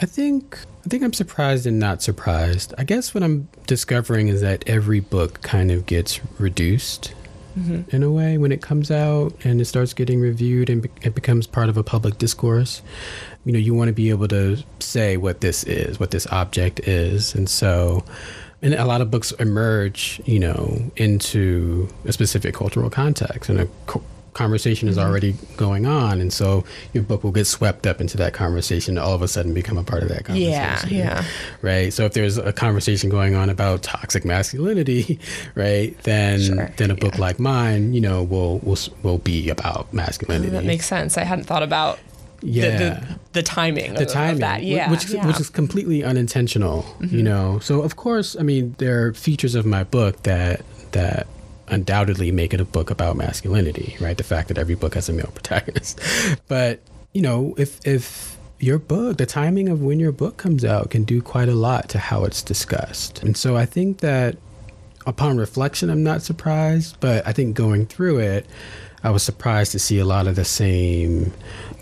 I 0.00 0.06
think 0.06 0.58
I 0.86 0.88
think 0.88 1.02
I'm 1.02 1.12
surprised 1.12 1.66
and 1.66 1.78
not 1.78 2.02
surprised. 2.02 2.72
I 2.78 2.84
guess 2.84 3.12
what 3.12 3.22
I'm 3.22 3.48
discovering 3.66 4.28
is 4.28 4.40
that 4.40 4.62
every 4.66 5.00
book 5.00 5.42
kind 5.42 5.70
of 5.70 5.86
gets 5.86 6.20
reduced 6.38 7.12
mm-hmm. 7.58 7.96
in 7.96 8.02
a 8.02 8.10
way 8.10 8.38
when 8.38 8.52
it 8.52 8.62
comes 8.62 8.90
out 8.90 9.34
and 9.44 9.60
it 9.60 9.64
starts 9.66 9.94
getting 9.94 10.20
reviewed 10.20 10.70
and 10.70 10.88
it 11.02 11.14
becomes 11.14 11.46
part 11.46 11.68
of 11.68 11.76
a 11.76 11.82
public 11.82 12.18
discourse. 12.18 12.82
You 13.44 13.52
know, 13.52 13.58
you 13.58 13.74
want 13.74 13.88
to 13.88 13.92
be 13.92 14.10
able 14.10 14.28
to 14.28 14.58
say 14.80 15.16
what 15.16 15.40
this 15.40 15.64
is, 15.64 15.98
what 15.98 16.10
this 16.10 16.26
object 16.28 16.80
is. 16.80 17.34
And 17.34 17.48
so, 17.48 18.04
and 18.62 18.74
a 18.74 18.84
lot 18.84 19.00
of 19.00 19.10
books 19.10 19.32
emerge, 19.32 20.20
you 20.24 20.38
know, 20.38 20.90
into 20.96 21.88
a 22.04 22.12
specific 22.12 22.54
cultural 22.54 22.90
context 22.90 23.48
and 23.48 23.60
a 23.60 23.68
conversation 24.38 24.88
is 24.88 24.96
mm-hmm. 24.96 25.10
already 25.10 25.34
going 25.56 25.84
on 25.84 26.20
and 26.20 26.32
so 26.32 26.62
your 26.92 27.02
book 27.02 27.24
will 27.24 27.32
get 27.32 27.44
swept 27.44 27.88
up 27.88 28.00
into 28.00 28.16
that 28.16 28.32
conversation 28.32 28.96
and 28.96 29.04
all 29.04 29.12
of 29.12 29.20
a 29.20 29.26
sudden 29.26 29.52
become 29.52 29.76
a 29.76 29.82
part 29.82 30.00
of 30.00 30.08
that 30.08 30.24
conversation 30.24 30.90
yeah 30.90 31.20
yeah 31.20 31.24
right 31.60 31.92
so 31.92 32.04
if 32.04 32.12
there's 32.12 32.38
a 32.38 32.52
conversation 32.52 33.10
going 33.10 33.34
on 33.34 33.50
about 33.50 33.82
toxic 33.82 34.24
masculinity 34.24 35.18
right 35.56 35.98
then 36.04 36.40
sure. 36.40 36.72
then 36.76 36.92
a 36.92 36.94
book 36.94 37.14
yeah. 37.14 37.20
like 37.20 37.40
mine 37.40 37.92
you 37.92 38.00
know 38.00 38.22
will 38.22 38.60
will 38.60 38.78
will 39.02 39.18
be 39.18 39.50
about 39.50 39.92
masculinity 39.92 40.50
that 40.50 40.64
makes 40.64 40.86
sense 40.86 41.18
i 41.18 41.24
hadn't 41.24 41.44
thought 41.44 41.64
about 41.64 41.98
yeah. 42.40 42.70
The, 42.70 42.78
the, 42.78 43.18
the, 43.32 43.42
timing 43.42 43.94
the 43.94 44.04
of, 44.04 44.08
timing 44.12 44.34
of 44.34 44.40
that 44.42 44.62
yeah 44.62 44.88
which, 44.88 45.10
yeah. 45.10 45.26
which 45.26 45.40
is 45.40 45.50
completely 45.50 46.04
unintentional 46.04 46.82
mm-hmm. 47.00 47.16
you 47.16 47.24
know 47.24 47.58
so 47.58 47.82
of 47.82 47.96
course 47.96 48.36
i 48.38 48.42
mean 48.44 48.76
there 48.78 49.08
are 49.08 49.12
features 49.14 49.56
of 49.56 49.66
my 49.66 49.82
book 49.82 50.22
that 50.22 50.62
that 50.92 51.26
undoubtedly 51.70 52.32
make 52.32 52.54
it 52.54 52.60
a 52.60 52.64
book 52.64 52.90
about 52.90 53.16
masculinity, 53.16 53.96
right? 54.00 54.16
The 54.16 54.24
fact 54.24 54.48
that 54.48 54.58
every 54.58 54.74
book 54.74 54.94
has 54.94 55.08
a 55.08 55.12
male 55.12 55.30
protagonist. 55.34 56.00
But, 56.48 56.80
you 57.12 57.22
know, 57.22 57.54
if 57.56 57.84
if 57.86 58.36
your 58.60 58.78
book, 58.78 59.18
the 59.18 59.26
timing 59.26 59.68
of 59.68 59.82
when 59.82 60.00
your 60.00 60.12
book 60.12 60.36
comes 60.36 60.64
out 60.64 60.90
can 60.90 61.04
do 61.04 61.22
quite 61.22 61.48
a 61.48 61.54
lot 61.54 61.88
to 61.90 61.98
how 61.98 62.24
it's 62.24 62.42
discussed. 62.42 63.22
And 63.22 63.36
so 63.36 63.56
I 63.56 63.66
think 63.66 63.98
that 63.98 64.36
upon 65.06 65.38
reflection, 65.38 65.90
I'm 65.90 66.02
not 66.02 66.22
surprised, 66.22 66.98
but 67.00 67.26
I 67.26 67.32
think 67.32 67.56
going 67.56 67.86
through 67.86 68.18
it, 68.18 68.46
I 69.04 69.10
was 69.10 69.22
surprised 69.22 69.72
to 69.72 69.78
see 69.78 69.98
a 69.98 70.04
lot 70.04 70.26
of 70.26 70.34
the 70.34 70.44
same 70.44 71.32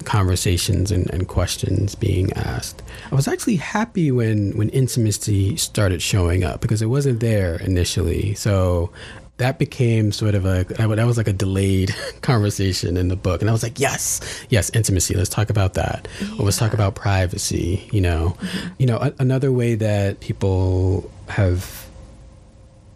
conversations 0.04 0.92
and, 0.92 1.08
and, 1.10 1.26
questions 1.26 1.94
being 1.94 2.30
asked. 2.34 2.82
I 3.10 3.14
was 3.14 3.26
actually 3.26 3.56
happy 3.56 4.12
when, 4.12 4.52
when 4.56 4.68
intimacy 4.68 5.56
started 5.56 6.02
showing 6.02 6.44
up 6.44 6.60
because 6.60 6.82
it 6.82 6.86
wasn't 6.86 7.20
there 7.20 7.56
initially. 7.56 8.34
So 8.34 8.92
that 9.38 9.58
became 9.58 10.12
sort 10.12 10.34
of 10.34 10.46
a 10.46 10.64
that 10.64 10.88
was 10.88 11.16
like 11.18 11.28
a 11.28 11.32
delayed 11.32 11.94
conversation 12.22 12.96
in 12.96 13.08
the 13.08 13.16
book. 13.16 13.40
And 13.42 13.50
i 13.50 13.52
was 13.52 13.62
like 13.62 13.78
yes 13.78 14.20
yes 14.48 14.70
intimacy. 14.70 15.14
Let's 15.14 15.28
talk 15.28 15.50
about 15.50 15.74
that. 15.74 16.08
Yeah. 16.20 16.28
or 16.38 16.44
let's 16.44 16.56
talk 16.56 16.72
about 16.72 16.94
privacy 16.94 17.88
you 17.92 18.00
know. 18.00 18.36
Mm-hmm. 18.38 18.68
you 18.78 18.86
know 18.86 18.96
a, 18.98 19.12
another 19.18 19.52
way 19.52 19.74
that 19.74 20.20
people 20.20 21.10
have 21.28 21.86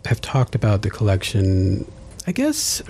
have 0.06 0.20
talked 0.20 0.54
about 0.54 0.80
the 0.82 0.88
collection 0.90 1.85
i 2.26 2.32
guess 2.32 2.82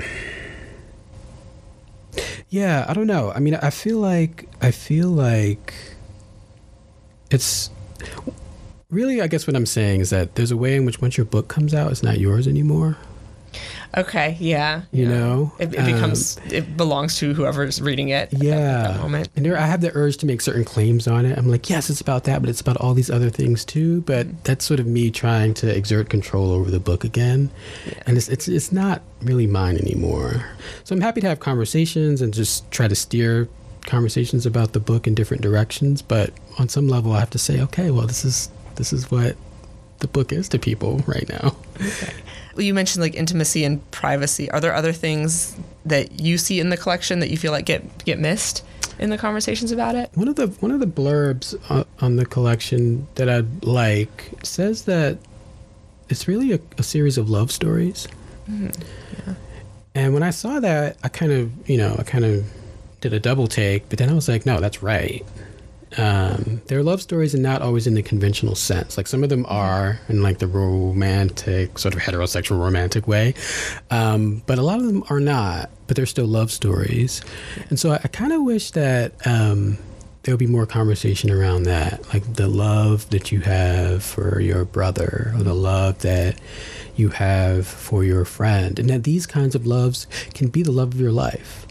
yeah 2.51 2.85
i 2.89 2.95
don't 2.95 3.07
know. 3.07 3.33
I 3.33 3.41
mean 3.41 3.57
i 3.57 3.71
feel 3.71 3.99
like 3.99 4.49
i 4.63 4.71
feel 4.71 5.09
like 5.09 5.75
it's 7.31 7.71
really 8.91 9.21
i 9.21 9.27
guess 9.27 9.47
what 9.47 9.55
i'm 9.55 9.67
saying 9.67 10.01
is 10.01 10.11
that 10.11 10.35
there's 10.35 10.51
a 10.51 10.57
way 10.57 10.75
in 10.77 10.85
which 10.85 11.01
once 11.01 11.17
your 11.17 11.25
book 11.27 11.47
comes 11.49 11.75
out 11.75 11.91
it's 11.93 12.03
not 12.03 12.19
yours 12.19 12.49
anymore 12.49 12.97
Okay, 13.97 14.37
yeah. 14.39 14.83
You 14.93 15.05
yeah. 15.05 15.09
know, 15.09 15.53
it, 15.59 15.75
it 15.75 15.85
becomes 15.85 16.39
um, 16.39 16.45
it 16.51 16.77
belongs 16.77 17.19
to 17.19 17.35
whoever's 17.35 17.83
reading 17.83 18.11
it. 18.11 18.29
Yeah, 18.33 18.55
at 18.55 18.83
that 18.89 19.01
moment. 19.01 19.29
And 19.35 19.45
there, 19.45 19.57
I 19.57 19.67
have 19.67 19.81
the 19.81 19.91
urge 19.95 20.17
to 20.19 20.27
make 20.27 20.41
certain 20.41 20.65
claims 20.65 21.09
on 21.09 21.27
it. 21.27 21.37
I'm 21.37 21.49
like, 21.49 21.69
yes, 21.69 21.91
it's 21.91 22.01
about 22.01 22.25
that, 22.25 22.41
but 22.41 22.49
it's 22.49 22.61
about 22.61 22.77
all 22.77 22.95
these 22.95 23.11
other 23.11 23.31
things 23.31 23.65
too. 23.65 24.03
But 24.03 24.45
that's 24.45 24.65
sort 24.65 24.79
of 24.79 24.87
me 24.87 25.11
trying 25.11 25.55
to 25.55 25.77
exert 25.77 26.09
control 26.09 26.53
over 26.53 26.71
the 26.71 26.81
book 26.81 27.03
again, 27.03 27.51
yeah. 27.87 28.03
and 28.07 28.17
it's 28.17 28.29
it's 28.29 28.47
it's 28.47 28.71
not 28.71 29.03
really 29.23 29.47
mine 29.47 29.77
anymore. 29.77 30.45
So 30.85 30.95
I'm 30.95 31.01
happy 31.01 31.21
to 31.23 31.29
have 31.29 31.41
conversations 31.41 32.23
and 32.23 32.33
just 32.33 32.71
try 32.71 32.87
to 32.87 32.95
steer 32.95 33.49
conversations 33.87 34.47
about 34.47 34.73
the 34.73 34.81
book 34.81 35.07
in 35.07 35.15
different 35.15 35.43
directions. 35.43 36.01
But 36.01 36.33
on 36.59 36.69
some 36.69 36.89
level, 36.89 37.13
I 37.13 37.21
have 37.21 37.31
to 37.31 37.39
say, 37.39 37.61
okay, 37.63 37.91
well, 37.91 38.07
this 38.07 38.25
is 38.25 38.51
this 38.77 38.93
is 38.93 39.11
what 39.11 39.37
the 40.01 40.09
book 40.09 40.33
is 40.33 40.49
to 40.51 40.59
people 40.59 40.99
right 41.07 41.29
now. 41.29 41.57
Okay. 41.81 42.13
Well, 42.55 42.65
you 42.65 42.75
mentioned 42.75 43.03
like 43.03 43.15
intimacy 43.15 43.65
and 43.65 43.89
privacy. 43.91 44.51
Are 44.51 44.61
there 44.61 44.75
other 44.75 44.93
things 44.93 45.57
that 45.87 46.21
you 46.21 46.37
see 46.37 46.61
in 46.61 46.71
the 46.71 46.77
collection 46.77 47.21
that 47.21 47.31
you 47.31 47.37
feel 47.37 47.53
like 47.53 47.65
get 47.65 48.05
get 48.05 48.19
missed 48.19 48.65
in 48.99 49.11
the 49.11 49.19
conversations 49.19 49.71
about 49.73 49.95
it? 49.95 50.11
One 50.15 50.29
of 50.29 50.37
the 50.37 50.49
one 50.49 50.73
of 50.73 50.81
the 50.81 50.87
blurbs 50.87 51.55
on, 51.71 51.87
on 52.01 52.17
the 52.17 52.27
collection 52.27 53.07
that 53.15 53.31
I 53.31 53.45
like 53.63 54.31
says 54.43 54.85
that 54.85 55.19
it's 56.09 56.27
really 56.27 56.53
a, 56.53 56.61
a 56.77 56.83
series 56.83 57.17
of 57.17 57.31
love 57.31 57.53
stories. 57.53 58.09
Mm-hmm. 58.51 59.29
Yeah. 59.29 59.35
And 59.95 60.15
when 60.15 60.23
I 60.23 60.31
saw 60.31 60.61
that, 60.61 60.97
I 61.03 61.09
kind 61.09 61.33
of, 61.33 61.69
you 61.69 61.77
know, 61.77 61.97
I 61.99 62.03
kind 62.03 62.25
of 62.25 62.45
did 63.01 63.13
a 63.13 63.21
double 63.21 63.47
take, 63.47 63.89
but 63.89 63.99
then 63.99 64.09
I 64.09 64.13
was 64.13 64.29
like, 64.29 64.45
no, 64.45 64.61
that's 64.61 64.83
right 64.83 65.25
um, 65.99 66.63
their 66.67 66.83
love 66.83 67.03
stories 67.03 67.35
are 67.35 67.39
not 67.39 67.63
always 67.63 67.87
in 67.87 67.95
the 67.95 68.03
conventional 68.03 68.55
sense. 68.55 68.97
Like 68.97 69.07
some 69.07 69.23
of 69.25 69.29
them 69.29 69.45
are 69.49 70.01
in 70.09 70.23
like 70.23 70.39
the 70.39 70.47
romantic, 70.47 71.79
sort 71.79 71.95
of 71.95 72.01
heterosexual 72.01 72.61
romantic 72.61 73.09
way, 73.09 73.35
um, 73.91 74.43
but 74.47 74.59
a 74.59 74.63
lot 74.63 74.79
of 74.79 74.87
them 74.87 75.05
are 75.11 75.21
not. 75.21 75.71
But 75.87 75.97
they're 75.97 76.07
still 76.07 76.27
love 76.27 76.53
stories, 76.53 77.21
and 77.69 77.81
so 77.81 77.93
I, 77.93 78.01
I 78.05 78.09
kind 78.09 78.33
of 78.33 78.43
wish 78.43 78.71
that 78.73 79.27
um, 79.27 79.77
there 80.23 80.35
would 80.35 80.39
be 80.39 80.47
more 80.47 80.67
conversation 80.67 81.31
around 81.31 81.65
that, 81.65 82.07
like 82.15 82.35
the 82.35 82.47
love 82.47 83.11
that 83.11 83.33
you 83.33 83.41
have 83.41 84.05
for 84.05 84.39
your 84.39 84.65
brother, 84.65 85.33
or 85.35 85.43
the 85.43 85.55
love 85.55 85.99
that 86.01 86.39
you 86.95 87.09
have 87.09 87.67
for 87.67 88.05
your 88.05 88.25
friend, 88.25 88.79
and 88.79 88.89
that 88.89 89.03
these 89.03 89.27
kinds 89.27 89.57
of 89.57 89.67
loves 89.67 90.07
can 90.35 90.47
be 90.49 90.63
the 90.63 90.71
love 90.71 90.95
of 90.95 91.01
your 91.01 91.11
life. 91.11 91.67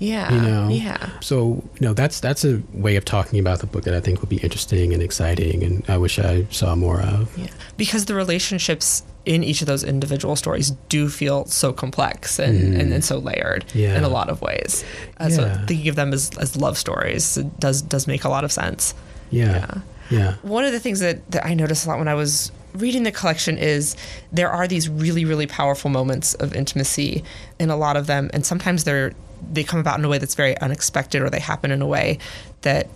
Yeah. 0.00 0.32
You 0.32 0.40
know? 0.40 0.68
Yeah. 0.68 1.10
So, 1.20 1.62
you 1.78 1.86
know, 1.86 1.92
that's 1.92 2.20
that's 2.20 2.44
a 2.44 2.60
way 2.72 2.96
of 2.96 3.04
talking 3.04 3.38
about 3.38 3.60
the 3.60 3.66
book 3.66 3.84
that 3.84 3.94
I 3.94 4.00
think 4.00 4.20
would 4.20 4.30
be 4.30 4.38
interesting 4.38 4.92
and 4.92 5.02
exciting 5.02 5.62
and 5.62 5.84
I 5.88 5.98
wish 5.98 6.18
I 6.18 6.46
saw 6.50 6.74
more 6.74 7.00
of. 7.00 7.36
Yeah. 7.38 7.48
Because 7.76 8.06
the 8.06 8.14
relationships 8.14 9.04
in 9.26 9.44
each 9.44 9.60
of 9.60 9.66
those 9.66 9.84
individual 9.84 10.34
stories 10.36 10.70
do 10.88 11.10
feel 11.10 11.44
so 11.44 11.72
complex 11.72 12.38
and, 12.38 12.58
mm. 12.58 12.80
and, 12.80 12.92
and, 12.94 13.04
so 13.04 13.18
layered 13.18 13.66
yeah. 13.74 13.96
in 13.96 14.02
a 14.02 14.08
lot 14.08 14.30
of 14.30 14.40
ways. 14.40 14.82
Uh, 15.20 15.28
yeah. 15.28 15.36
So 15.36 15.64
thinking 15.66 15.88
of 15.88 15.96
them 15.96 16.14
as, 16.14 16.30
as 16.38 16.56
love 16.56 16.78
stories 16.78 17.34
does 17.58 17.82
does 17.82 18.06
make 18.06 18.24
a 18.24 18.30
lot 18.30 18.42
of 18.42 18.50
sense. 18.50 18.94
Yeah. 19.30 19.52
yeah. 19.52 19.80
Yeah. 20.10 20.34
One 20.42 20.64
of 20.64 20.72
the 20.72 20.80
things 20.80 21.00
that, 21.00 21.30
that 21.30 21.46
I 21.46 21.54
noticed 21.54 21.86
a 21.86 21.88
lot 21.88 21.98
when 21.98 22.08
I 22.08 22.14
was 22.14 22.50
reading 22.74 23.02
the 23.02 23.12
collection 23.12 23.58
is 23.58 23.96
there 24.32 24.50
are 24.50 24.66
these 24.66 24.88
really, 24.88 25.24
really 25.24 25.46
powerful 25.46 25.90
moments 25.90 26.34
of 26.34 26.54
intimacy 26.54 27.22
in 27.58 27.70
a 27.70 27.76
lot 27.76 27.96
of 27.96 28.06
them. 28.06 28.30
And 28.32 28.44
sometimes 28.44 28.84
they're 28.84 29.12
they 29.52 29.64
come 29.64 29.80
about 29.80 29.98
in 29.98 30.04
a 30.04 30.08
way 30.08 30.18
that's 30.18 30.34
very 30.34 30.56
unexpected 30.58 31.22
or 31.22 31.30
they 31.30 31.40
happen 31.40 31.70
in 31.70 31.82
a 31.82 31.86
way 31.86 32.18
that 32.62 32.88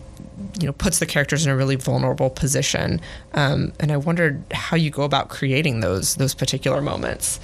you 0.60 0.66
know 0.66 0.72
puts 0.72 0.98
the 0.98 1.06
characters 1.06 1.44
in 1.44 1.52
a 1.52 1.56
really 1.56 1.76
vulnerable 1.76 2.30
position. 2.30 3.00
Um, 3.34 3.72
and 3.80 3.90
i 3.92 3.96
wondered 3.96 4.42
how 4.52 4.76
you 4.76 4.90
go 4.90 5.02
about 5.02 5.28
creating 5.28 5.80
those 5.80 6.16
those 6.16 6.34
particular 6.34 6.80
moments. 6.80 7.40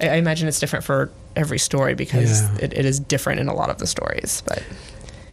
I, 0.00 0.08
I 0.10 0.14
imagine 0.14 0.48
it's 0.48 0.60
different 0.60 0.84
for 0.84 1.10
every 1.36 1.58
story 1.58 1.94
because 1.94 2.42
yeah. 2.42 2.58
it, 2.60 2.72
it 2.74 2.84
is 2.84 3.00
different 3.00 3.40
in 3.40 3.48
a 3.48 3.54
lot 3.54 3.70
of 3.70 3.78
the 3.78 3.86
stories 3.86 4.42
but 4.46 4.62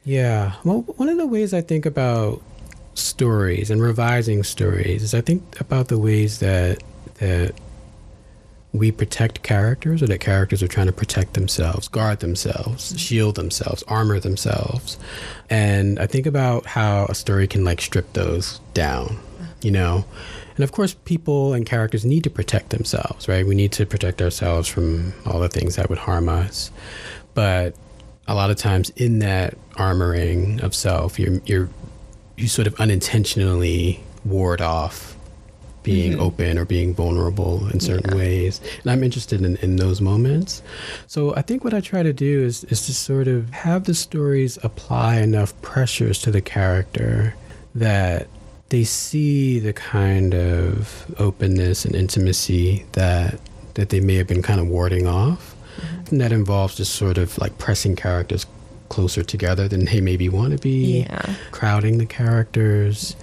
yeah. 0.06 0.54
Well 0.64 0.82
one 0.82 1.10
of 1.10 1.18
the 1.18 1.28
ways 1.28 1.54
i 1.54 1.62
think 1.62 1.86
about 1.86 2.42
stories 2.96 3.70
and 3.70 3.82
revising 3.82 4.44
stories 4.44 5.04
is 5.04 5.14
i 5.14 5.22
think 5.22 5.60
about 5.60 5.88
the 5.88 5.98
ways 5.98 6.40
that 6.40 6.82
that 7.16 7.54
we 8.72 8.92
protect 8.92 9.42
characters 9.42 10.04
or 10.04 10.08
that 10.08 10.20
characters 10.20 10.62
are 10.62 10.68
trying 10.68 10.86
to 10.86 10.94
protect 10.94 11.34
themselves, 11.34 11.88
guard 11.88 12.20
themselves, 12.20 12.90
mm-hmm. 12.90 12.98
shield 12.98 13.36
themselves, 13.36 13.84
armor 13.88 14.20
themselves. 14.20 14.98
And 15.50 16.00
I 16.00 16.06
think 16.06 16.28
about 16.28 16.66
how 16.66 17.06
a 17.06 17.16
story 17.16 17.48
can 17.48 17.64
like 17.64 17.82
strip 17.82 18.14
those 18.14 18.60
down, 18.74 19.08
mm-hmm. 19.08 19.46
you 19.62 19.72
know? 19.72 20.06
And 20.56 20.64
of 20.64 20.72
course, 20.72 20.94
people 20.94 21.54
and 21.54 21.66
characters 21.66 22.06
need 22.06 22.24
to 22.26 22.30
protect 22.30 22.70
themselves, 22.70 23.28
right? 23.28 23.46
We 23.46 23.56
need 23.56 23.72
to 23.74 23.86
protect 23.86 24.22
ourselves 24.22 24.68
from 24.68 25.14
all 25.26 25.40
the 25.40 25.50
things 25.50 25.76
that 25.78 25.90
would 25.90 26.00
harm 26.00 26.30
us. 26.30 26.70
But 27.34 27.76
a 28.28 28.36
lot 28.36 28.52
of 28.52 28.58
times 28.58 28.92
in 28.92 29.20
that 29.20 29.56
armoring 29.72 30.62
of 30.62 30.76
self, 30.76 31.18
you're, 31.18 31.42
you're, 31.46 31.70
you 32.38 32.48
sort 32.48 32.68
of 32.68 32.76
unintentionally 32.80 34.04
ward 34.26 34.62
off 34.62 35.16
being 35.84 36.14
mm-hmm. 36.14 36.22
open 36.22 36.58
or 36.58 36.66
being 36.66 36.94
vulnerable 36.94 37.68
in 37.70 37.80
certain 37.80 38.12
yeah. 38.12 38.18
ways. 38.18 38.62
And 38.84 38.92
I'm 38.92 39.04
interested 39.04 39.42
in, 39.42 39.56
in 39.58 39.78
those 39.78 40.02
moments. 40.02 40.62
So 41.08 41.36
I 41.36 41.42
think 41.42 41.64
what 41.64 41.74
I 41.74 41.82
try 41.82 42.04
to 42.04 42.14
do 42.14 42.44
is, 42.44 42.64
is 42.66 42.86
to 42.88 42.94
sort 42.94 43.28
of 43.28 43.50
have 43.52 43.86
the 43.86 43.94
stories 43.94 44.58
apply 44.64 45.18
enough 45.18 45.60
pressures 45.62 46.20
to 46.20 46.32
the 46.32 46.42
character 46.42 47.36
that 47.76 48.28
they 48.70 48.84
see 48.84 49.60
the 49.60 49.74
kind 49.74 50.36
of 50.36 51.14
openness 51.18 51.86
and 51.86 51.96
intimacy 51.96 52.86
that 52.94 53.40
that 53.76 53.90
they 53.90 54.00
may 54.00 54.16
have 54.16 54.28
been 54.28 54.42
kind 54.42 54.60
of 54.60 54.68
warding 54.68 55.08
off. 55.08 55.56
Mm-hmm. 55.78 56.10
And 56.10 56.22
that 56.22 56.32
involves 56.32 56.76
just 56.76 56.96
sort 56.96 57.18
of 57.18 57.38
like 57.38 57.58
pressing 57.58 57.96
characters 57.96 58.46
closer 58.90 59.24
together 59.24 59.68
than 59.68 59.86
they 59.86 60.02
maybe 60.02 60.28
want 60.28 60.52
to 60.52 60.58
be, 60.58 61.02
Yeah. 61.02 61.34
crowding 61.52 62.00
the 62.00 62.06
characters, 62.06 63.16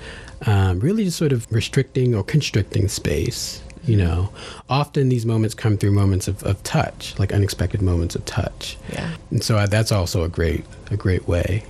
um, 0.44 0.80
really 0.80 1.04
just 1.04 1.16
sort 1.16 1.32
of 1.32 1.46
restricting 1.50 2.14
or 2.14 2.22
constricting 2.22 2.88
space. 2.88 3.62
You 3.84 3.96
know, 3.96 4.32
often 4.68 5.10
these 5.10 5.24
moments 5.24 5.54
come 5.54 5.76
through 5.76 5.92
moments 5.92 6.26
of, 6.26 6.42
of 6.42 6.60
touch, 6.64 7.16
like 7.20 7.32
unexpected 7.32 7.80
moments 7.80 8.16
of 8.16 8.24
touch. 8.24 8.76
Yeah. 8.92 9.14
And 9.30 9.44
so 9.44 9.58
I, 9.58 9.66
that's 9.66 9.92
also 9.92 10.24
a 10.24 10.28
great 10.28 10.64
a 10.90 10.96
great 10.96 11.28
way. 11.28 11.64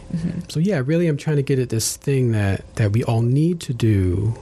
So 0.49 0.59
yeah, 0.59 0.83
really, 0.83 1.09
I'm 1.09 1.19
trying 1.19 1.37
to 1.37 1.43
get 1.43 1.59
at 1.59 1.69
this 1.69 1.97
thing 1.97 2.33
that 2.33 2.75
that 2.77 2.93
we 2.93 3.05
all 3.05 3.21
need 3.21 3.61
to 3.61 3.75
do, 3.75 4.35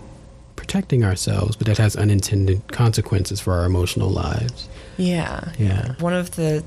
protecting 0.55 1.03
ourselves, 1.03 1.57
but 1.57 1.67
that 1.67 1.79
has 1.79 1.97
unintended 1.97 2.63
consequences 2.69 3.41
for 3.41 3.55
our 3.55 3.65
emotional 3.65 4.09
lives. 4.09 4.69
Yeah. 4.97 5.51
Yeah. 5.59 5.95
One 5.99 6.15
of 6.15 6.37
the 6.37 6.63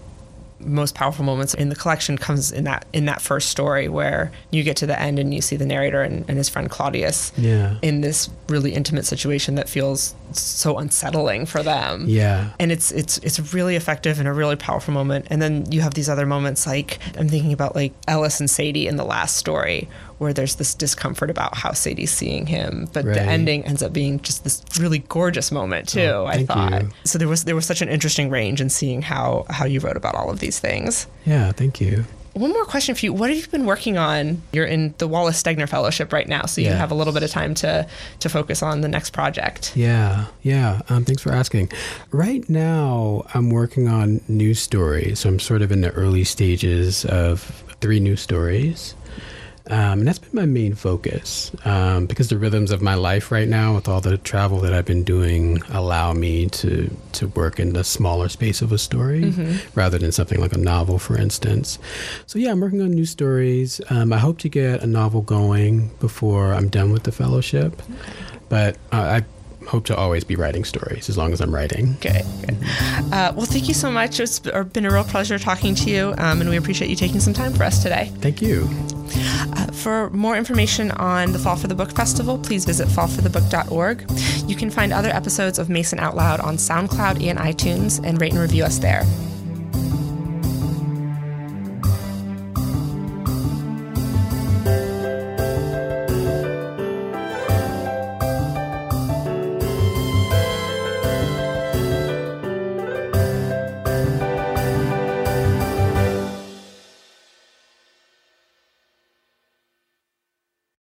most 0.60 0.96
powerful 0.96 1.24
moments 1.24 1.54
in 1.54 1.70
the 1.70 1.76
collection 1.76 2.18
comes 2.18 2.52
in 2.52 2.64
that 2.64 2.86
in 2.92 3.06
that 3.06 3.22
first 3.22 3.50
story 3.50 3.88
where 3.88 4.32
you 4.52 4.64
get 4.64 4.76
to 4.78 4.88
the 4.88 5.00
end 5.00 5.20
and 5.20 5.34
you 5.34 5.42
see 5.42 5.56
the 5.56 5.66
narrator 5.66 6.02
and, 6.02 6.26
and 6.28 6.38
his 6.38 6.50
friend 6.50 6.70
Claudius 6.70 7.32
Yeah. 7.38 7.76
in 7.82 8.02
this 8.02 8.30
really 8.50 8.74
intimate 8.74 9.06
situation 9.06 9.56
that 9.56 9.70
feels 9.70 10.16
so 10.32 10.78
unsettling 10.80 11.46
for 11.46 11.62
them. 11.64 12.06
Yeah. 12.08 12.50
and 12.60 12.72
it's 12.72 12.92
it's 12.92 13.18
it's 13.20 13.54
really 13.54 13.76
effective 13.76 14.20
and 14.20 14.28
a 14.28 14.34
really 14.34 14.56
powerful 14.56 14.94
moment. 14.94 15.28
And 15.30 15.42
then 15.42 15.72
you 15.72 15.82
have 15.82 15.94
these 15.94 16.10
other 16.10 16.26
moments 16.26 16.66
like 16.66 17.00
I'm 17.18 17.30
thinking 17.30 17.54
about 17.54 17.76
like 17.76 17.94
Ellis 18.08 18.40
and 18.40 18.50
Sadie 18.50 18.88
in 18.88 18.96
the 18.96 19.06
last 19.06 19.38
story 19.38 19.88
where 20.18 20.34
there's 20.34 20.56
this 20.56 20.74
discomfort 20.74 21.30
about 21.30 21.56
how 21.58 21.72
Sadie's 21.74 22.12
seeing 22.12 22.48
him, 22.48 22.88
but 22.94 23.06
Right. 23.06 23.14
the 23.16 23.22
ending 23.22 23.64
ends 23.66 23.84
up 23.84 23.94
being 23.94 24.20
just 24.22 24.44
this 24.44 24.64
really 24.80 25.00
gorgeous 25.00 25.52
moment 25.52 25.90
too. 25.90 26.02
Oh, 26.02 26.26
I 26.26 26.44
thought 26.46 26.82
you. 26.84 26.90
so. 27.04 27.18
There 27.20 27.28
was 27.28 27.44
there 27.44 27.56
was 27.56 27.66
such 27.66 27.82
an 27.82 27.90
interesting 27.90 28.30
range 28.30 28.60
in 28.62 28.70
seeing 28.70 29.02
how 29.04 29.46
how 29.50 29.66
you 29.66 29.80
wrote 29.80 29.98
about 29.98 30.16
all 30.16 30.30
of 30.30 30.40
these 30.40 30.60
things. 30.60 31.08
Yeah. 31.26 31.52
Thank 31.52 31.80
you. 31.82 32.06
One 32.34 32.52
more 32.52 32.66
question 32.66 32.94
for 32.94 33.04
you. 33.04 33.14
What 33.14 33.32
have 33.32 33.40
you 33.40 33.48
been 33.48 33.66
working 33.66 33.98
on? 33.98 34.44
You're 34.54 34.68
in 34.68 34.94
the 35.00 35.08
Wallace 35.08 35.42
Stegner 35.42 35.68
Fellowship 35.68 36.14
right 36.14 36.28
now, 36.28 36.46
so 36.46 36.62
you 36.62 36.68
Yes. 36.68 36.78
have 36.78 36.92
a 36.92 36.94
little 36.94 37.12
bit 37.14 37.24
of 37.24 37.32
time 37.32 37.56
to 37.56 37.88
to 38.20 38.30
focus 38.30 38.62
on 38.62 38.82
the 38.82 38.88
next 38.88 39.10
project. 39.12 39.72
Yeah, 39.76 40.26
yeah. 40.44 40.82
Um, 40.90 41.04
thanks 41.04 41.24
for 41.24 41.32
asking. 41.32 41.72
Right 42.12 42.48
now, 42.48 43.24
I'm 43.34 43.50
working 43.50 43.88
on 43.88 44.22
new 44.28 44.54
stories. 44.54 45.20
So 45.22 45.30
I'm 45.30 45.40
sort 45.40 45.64
of 45.64 45.72
in 45.72 45.82
the 45.82 45.90
early 45.92 46.24
stages 46.24 47.06
of 47.06 47.64
three 47.82 48.00
new 48.00 48.16
stories. 48.16 48.94
Um, 49.70 50.00
and 50.00 50.08
that's 50.08 50.20
been 50.20 50.32
my 50.34 50.46
main 50.46 50.76
focus 50.76 51.52
um, 51.66 52.06
because 52.06 52.30
the 52.30 52.38
rhythms 52.38 52.72
of 52.72 52.82
my 52.82 52.96
life 52.96 53.32
right 53.32 53.48
now, 53.48 53.76
with 53.76 53.88
all 53.88 54.00
the 54.00 54.18
travel 54.18 54.60
that 54.60 54.74
I've 54.74 54.86
been 54.86 55.04
doing, 55.04 55.62
allow 55.70 56.14
me 56.14 56.48
to 56.48 56.90
to 57.14 57.28
work 57.30 57.60
in 57.60 57.74
the 57.74 57.84
smaller 57.84 58.30
space 58.30 58.62
of 58.62 58.72
a 58.72 58.78
story 58.78 59.34
rather 59.76 59.98
than 59.98 60.12
something 60.12 60.40
like 60.40 60.54
a 60.54 60.58
novel, 60.58 61.00
for 61.00 61.18
instance. 61.18 61.80
So 62.28 62.40
yeah, 62.40 62.52
I'm 62.52 62.60
working 62.60 62.82
on 62.82 62.92
new 62.92 63.06
stories. 63.06 63.82
Um, 63.90 64.14
I 64.14 64.18
hope 64.18 64.38
to 64.40 64.50
get 64.50 64.84
a 64.84 64.88
novel 64.88 65.22
going 65.22 65.90
before 66.00 66.54
I'm 66.54 66.70
done 66.70 66.92
with 66.92 67.04
the 67.04 67.12
fellowship, 67.12 67.82
but 68.50 68.78
uh, 68.92 69.22
I 69.22 69.26
hope 69.68 69.86
to 69.86 69.96
always 69.96 70.24
be 70.24 70.36
writing 70.36 70.64
stories 70.64 71.10
as 71.10 71.18
long 71.18 71.34
as 71.34 71.42
I'm 71.42 71.54
writing. 71.54 71.98
Good. 72.00 72.26
good. 72.46 72.58
Uh, 73.12 73.34
well, 73.36 73.46
thank 73.46 73.68
you 73.68 73.74
so 73.74 73.92
much. 73.92 74.20
It's 74.20 74.40
been 74.40 74.86
a 74.86 74.92
real 74.92 75.04
pleasure 75.04 75.38
talking 75.38 75.76
to 75.76 75.90
you, 75.90 76.14
um, 76.18 76.42
and 76.42 76.50
we 76.50 76.58
appreciate 76.58 76.90
you 76.90 76.96
taking 76.96 77.20
some 77.20 77.34
time 77.34 77.54
for 77.54 77.64
us 77.64 77.84
today. 77.84 78.12
Thank 78.20 78.42
you. 78.42 78.70
For 79.88 80.10
more 80.10 80.36
information 80.36 80.92
on 80.92 81.32
the 81.32 81.40
Fall 81.40 81.56
for 81.56 81.68
the 81.68 81.74
Book 81.74 81.94
Festival, 81.94 82.38
please 82.38 82.66
visit 82.66 82.90
fallforthebook.org. 82.90 84.04
You 84.46 84.54
can 84.54 84.70
find 84.70 84.92
other 84.92 85.08
episodes 85.08 85.60
of 85.60 85.70
Mason 85.70 85.98
Out 85.98 86.14
Loud 86.14 86.42
on 86.42 86.58
SoundCloud 86.58 87.26
and 87.26 87.40
iTunes 87.40 88.04
and 88.04 88.20
rate 88.20 88.34
and 88.34 88.42
review 88.42 88.66
us 88.66 88.80
there. 88.80 89.04